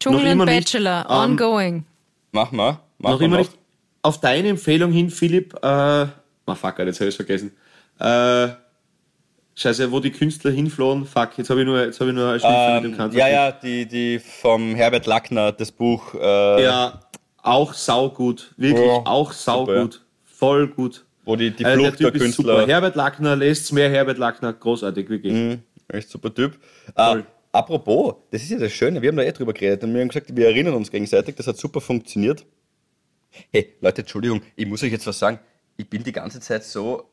[0.00, 0.72] Dschungel Noch und immer nicht.
[0.72, 1.84] Bachelor, Ähm, ongoing.
[2.32, 2.80] Mach mal.
[2.98, 3.52] Mach Noch mal immer nicht.
[4.02, 6.08] Auf deine Empfehlung hin, Philipp, äh, ah
[6.54, 7.52] fuck, jetzt habe ich vergessen.
[7.98, 8.48] Äh,
[9.54, 12.40] Scheiße, wo die Künstler hinflohen, fuck, jetzt habe ich nur, jetzt habe ich nur ein
[12.40, 13.18] Schnipsel mit dem Ähm, Kanzler.
[13.20, 16.14] ja, ja, die, die vom Herbert Lackner, das Buch.
[16.14, 17.00] Äh, Ja,
[17.42, 18.54] auch saugut.
[18.56, 20.02] Wirklich, Ja, auch saugut.
[20.24, 21.04] Voll gut.
[21.26, 22.54] Wo die, die Also Flucht der, Typ ist super.
[22.54, 22.74] Künstler.
[22.74, 25.32] Herbert Lackner, lest mehr Herbert Lackner, großartig, wirklich.
[25.34, 25.58] Mhm,
[25.88, 26.58] echt super Typ.
[26.94, 27.26] Äh, Voll.
[27.52, 30.08] apropos, das ist ja das Schöne, wir haben da eh drüber geredet und wir haben
[30.08, 32.46] gesagt, wir erinnern uns gegenseitig, das hat super funktioniert.
[33.52, 35.40] Hey, Leute, Entschuldigung, ich muss euch jetzt was sagen.
[35.76, 37.10] Ich bin die ganze Zeit so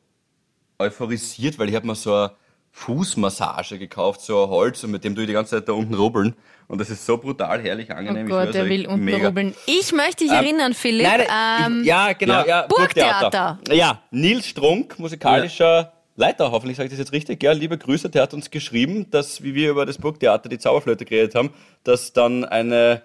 [0.80, 2.32] euphorisiert, weil ich habe mir so eine
[2.76, 5.93] Fußmassage gekauft, so ein Holz, und mit dem tue ich die ganze Zeit da unten
[5.93, 6.36] rubbeln.
[6.67, 8.26] Und das ist so brutal herrlich Oh angenehm.
[8.26, 9.28] Ich Gott, schwör's er euch, will unten mega.
[9.28, 9.53] rubbeln.
[9.67, 11.05] Ich möchte dich Ähm, erinnern, Philipp.
[11.05, 11.21] Nein,
[11.65, 12.45] ähm, ich, ja, genau, ja.
[12.47, 13.59] ja, Burgtheater.
[13.69, 17.43] Ja, Nils Strunk, musikalischer Leiter, hoffentlich sage ich das jetzt richtig.
[17.43, 21.05] Ja, liebe Grüße, der hat uns geschrieben, dass, wie wir über das Burgtheater, die Zauberflöte
[21.05, 21.51] geredet haben,
[21.84, 23.03] dass dann eine,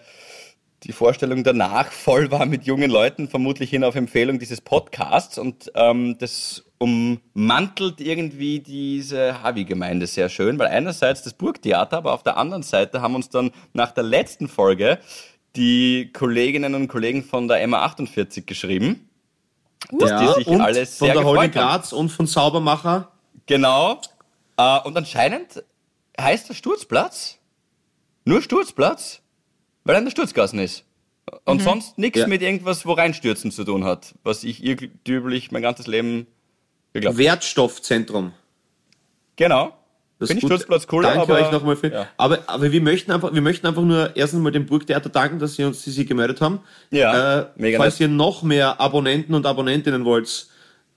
[0.84, 5.70] die Vorstellung danach voll war mit jungen Leuten, vermutlich hin auf Empfehlung dieses Podcasts und
[5.74, 12.36] ähm, das ummantelt irgendwie diese Havi-Gemeinde sehr schön, weil einerseits das Burgtheater, aber auf der
[12.36, 14.98] anderen Seite haben uns dann nach der letzten Folge
[15.56, 19.08] die Kolleginnen und Kollegen von der MA48 geschrieben,
[19.98, 21.78] dass Ja, die sich und alle von sehr der Holding gefreut haben.
[21.80, 23.10] Graz und von Saubermacher.
[23.46, 24.00] Genau.
[24.56, 25.64] Äh, und anscheinend
[26.20, 27.38] heißt der Sturzplatz
[28.24, 29.20] nur Sturzplatz,
[29.84, 30.84] weil er in der Sturzgassen ist.
[31.44, 32.26] Und sonst nichts Ja.
[32.26, 36.26] mit irgendwas, wo reinstürzen zu tun hat, was ich üblich mein ganzes Leben
[37.00, 37.18] geglaubt.
[37.18, 38.32] Wertstoffzentrum.
[39.36, 39.74] Genau.
[40.18, 40.46] Das Finde ich.
[40.46, 41.92] Sturzplatz cool, Danke aber, euch nochmal für.
[41.92, 42.08] Ja.
[42.16, 45.54] Aber, aber wir möchten einfach, wir möchten einfach nur erstens mal dem Burgtheater danken, dass
[45.54, 46.60] sie uns sie sich gemeldet haben.
[46.90, 48.08] Ja, äh, mega Falls nett.
[48.08, 50.48] ihr noch mehr Abonnenten und Abonnentinnen wollt,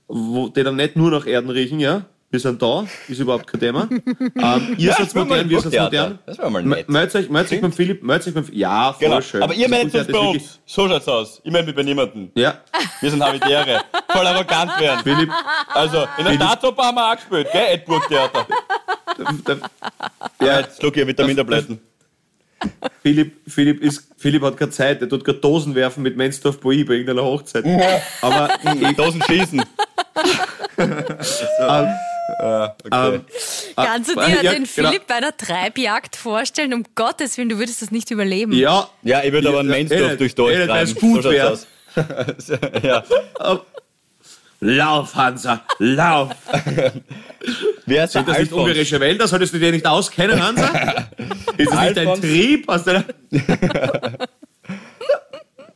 [0.08, 3.60] wo, die dann nicht nur nach Erden riechen, ja, wir sind da, ist überhaupt kein
[3.60, 3.90] Thema.
[4.20, 6.20] ähm, ihr Ja, seid modern, wir sind modern.
[6.26, 6.88] Das wär mal nett.
[6.90, 9.22] Meldet euch, meldet euch beim Philipp, meldet euch beim Ja, voll Genau.
[9.22, 9.44] schön.
[9.44, 10.60] Aber ihr meldet uns bei uns.
[10.66, 11.42] So schaut's aus.
[11.44, 12.32] Ich melde mich bei niemandem.
[12.36, 12.56] Ja,
[13.02, 13.82] Wir sind Habitäre.
[14.10, 15.02] Voll arrogant werden.
[15.04, 15.30] Philipp,
[15.74, 17.66] Also, in der Staatsoper haben wir auch gespielt, gell?
[17.70, 18.48] Ed Burgtheater.
[19.48, 19.58] der,
[20.40, 21.82] Ja, ja, jetzt schluck ich Vitamintabletten.
[23.02, 26.84] Philipp, Philipp, ist, Philipp hat keine Zeit, er tut gerade Dosen werfen mit Mensdorf Boi
[26.86, 27.66] bei irgendeiner Hochzeit.
[28.22, 29.62] Aber ich, Dosen schießen.
[30.78, 31.88] ähm,
[32.40, 33.16] Ja, okay.
[33.16, 33.26] ähm,
[33.76, 34.90] Kannst du ah, dir ja, den genau.
[34.90, 36.74] Philipp bei einer Treibjagd vorstellen?
[36.74, 38.54] Um Gottes Willen, du würdest das nicht überleben.
[38.54, 40.92] ja, Ja, ich würde aber einen Ja, Mainsdorf eh, durchs eh, Dorf weil treiben.
[40.92, 41.68] es gut so aus.
[42.84, 43.04] ja.
[44.64, 46.30] Lauf, Hansa, lauf.
[47.88, 48.52] Wer ist der Sind das nicht Alfons?
[48.54, 49.28] ungarische Wälder?
[49.28, 50.68] Solltest du dir nicht auskennen, Hansa?
[51.58, 52.20] Ist das nicht ein Alfons?
[52.22, 53.04] Trieb aus deiner...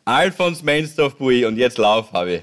[0.06, 2.42] Alfons Mainsdorf Bui und jetzt lauf, habe ich.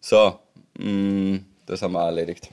[0.00, 0.38] So,
[0.78, 2.50] mm, das haben wir auch erledigt.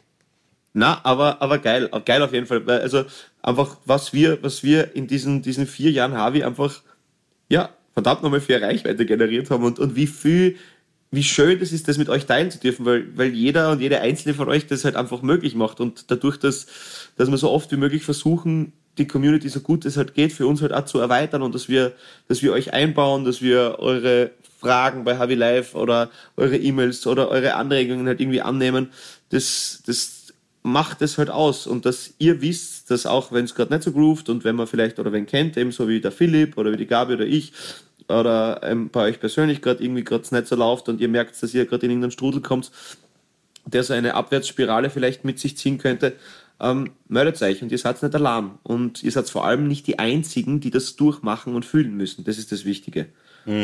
[0.73, 2.63] Na, aber, aber geil, geil auf jeden Fall.
[2.69, 3.03] Also
[3.41, 6.81] einfach, was wir, was wir in diesen, diesen vier Jahren Harvey einfach,
[7.49, 10.55] ja, verdammt nochmal für Reichweite generiert haben und, und wie viel,
[11.11, 13.99] wie schön das ist, das mit euch teilen zu dürfen, weil, weil jeder und jede
[13.99, 16.67] einzelne von euch das halt einfach möglich macht und dadurch, dass,
[17.17, 20.47] dass wir so oft wie möglich versuchen, die Community so gut es halt geht, für
[20.47, 21.93] uns halt auch zu erweitern und dass wir,
[22.29, 27.29] dass wir euch einbauen, dass wir eure Fragen bei Harvey Live oder eure E-Mails oder
[27.29, 28.89] eure Anregungen halt irgendwie annehmen,
[29.29, 30.20] das, das
[30.63, 33.91] macht es halt aus und dass ihr wisst, dass auch wenn es gerade nicht so
[33.91, 36.77] groovt und wenn man vielleicht oder wenn kennt, eben so wie der Philipp oder wie
[36.77, 37.53] die Gabi oder ich
[38.07, 41.53] oder ähm, bei euch persönlich gerade irgendwie gerade nicht so läuft und ihr merkt, dass
[41.53, 42.71] ihr gerade in irgendeinen Strudel kommt,
[43.65, 46.13] der so eine Abwärtsspirale vielleicht mit sich ziehen könnte,
[46.59, 48.51] ähm, meldet euch und ihr seid nicht allein.
[48.63, 52.23] Und ihr seid vor allem nicht die Einzigen, die das durchmachen und fühlen müssen.
[52.23, 53.07] Das ist das Wichtige.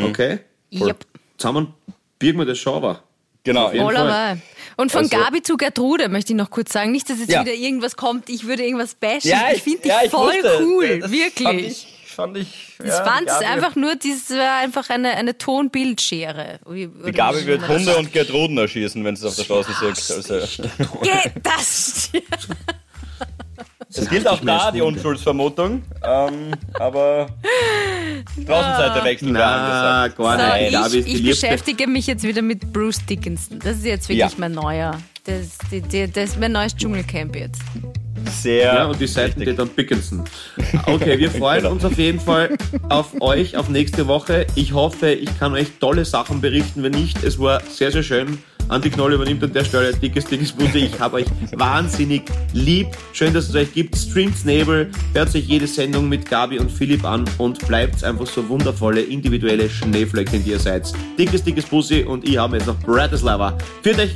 [0.06, 0.40] Okay?
[0.74, 1.06] Yep.
[1.38, 1.74] Zusammen
[2.18, 3.04] birgen wir das schon aber.
[3.48, 3.68] Genau.
[3.68, 4.06] Auf jeden Voll Fall.
[4.08, 4.42] dabei.
[4.76, 6.92] Und von Also- Gabi zu Gertrude möchte ich noch kurz sagen.
[6.92, 7.42] Nicht, dass jetzt Ja.
[7.46, 9.32] wieder irgendwas kommt, ich würde irgendwas bashen.
[9.32, 11.00] Ja, ich finde dich ja, ich voll wusste, cool.
[11.00, 11.44] das wirklich.
[11.46, 15.38] Fand ich, fand ich, Ich ja, fand es einfach nur, das war einfach eine, eine
[15.38, 16.60] Tonbildschere.
[16.70, 20.16] Die Gabi wird das Hunde und Gertruden erschießen, wenn sie es auf der Straße sieht.
[20.18, 20.48] Also,
[21.02, 22.12] Geht das?
[23.98, 25.84] das gilt auch da, die Unschuldsvermutung.
[26.04, 27.28] Ähm, aber
[28.44, 30.18] Straßenseite-Wechsel wäre Na, angesagt.
[30.18, 30.72] gar So, nicht.
[30.74, 33.60] Gabi ich, ich beschäftige mich jetzt wieder mit Bruce Dickinson.
[33.60, 34.38] Das ist jetzt wirklich Ja.
[34.38, 34.98] mein neuer.
[35.26, 37.62] Das, die, die, das ist mein neues Dschungelcamp jetzt.
[38.42, 38.74] Sehr.
[38.74, 40.24] Ja, und die Seiten die dann Dickinson.
[40.86, 41.72] Okay, wir freuen Genau.
[41.74, 42.58] uns auf jeden Fall
[42.90, 44.48] auf euch, auf nächste Woche.
[44.56, 46.84] Ich hoffe, ich kann euch tolle Sachen berichten.
[46.84, 48.38] Wenn nicht, es war sehr, sehr schön.
[48.70, 50.80] Andi Knoll übernimmt an der Stelle dickes, dickes Busse.
[50.80, 52.88] Ich habe euch wahnsinnig lieb.
[53.14, 53.96] Schön, dass es euch gibt.
[53.96, 58.48] Streamt Nebel, hört sich jede Sendung mit Gabi und Philipp an und bleibt einfach so
[58.50, 60.92] wundervolle, individuelle Schneeflöckchen, die ihr seid.
[61.18, 63.58] Dickes, dickes Bussi und ich habe jetzt noch Bratislava.
[63.82, 64.16] Führt euch.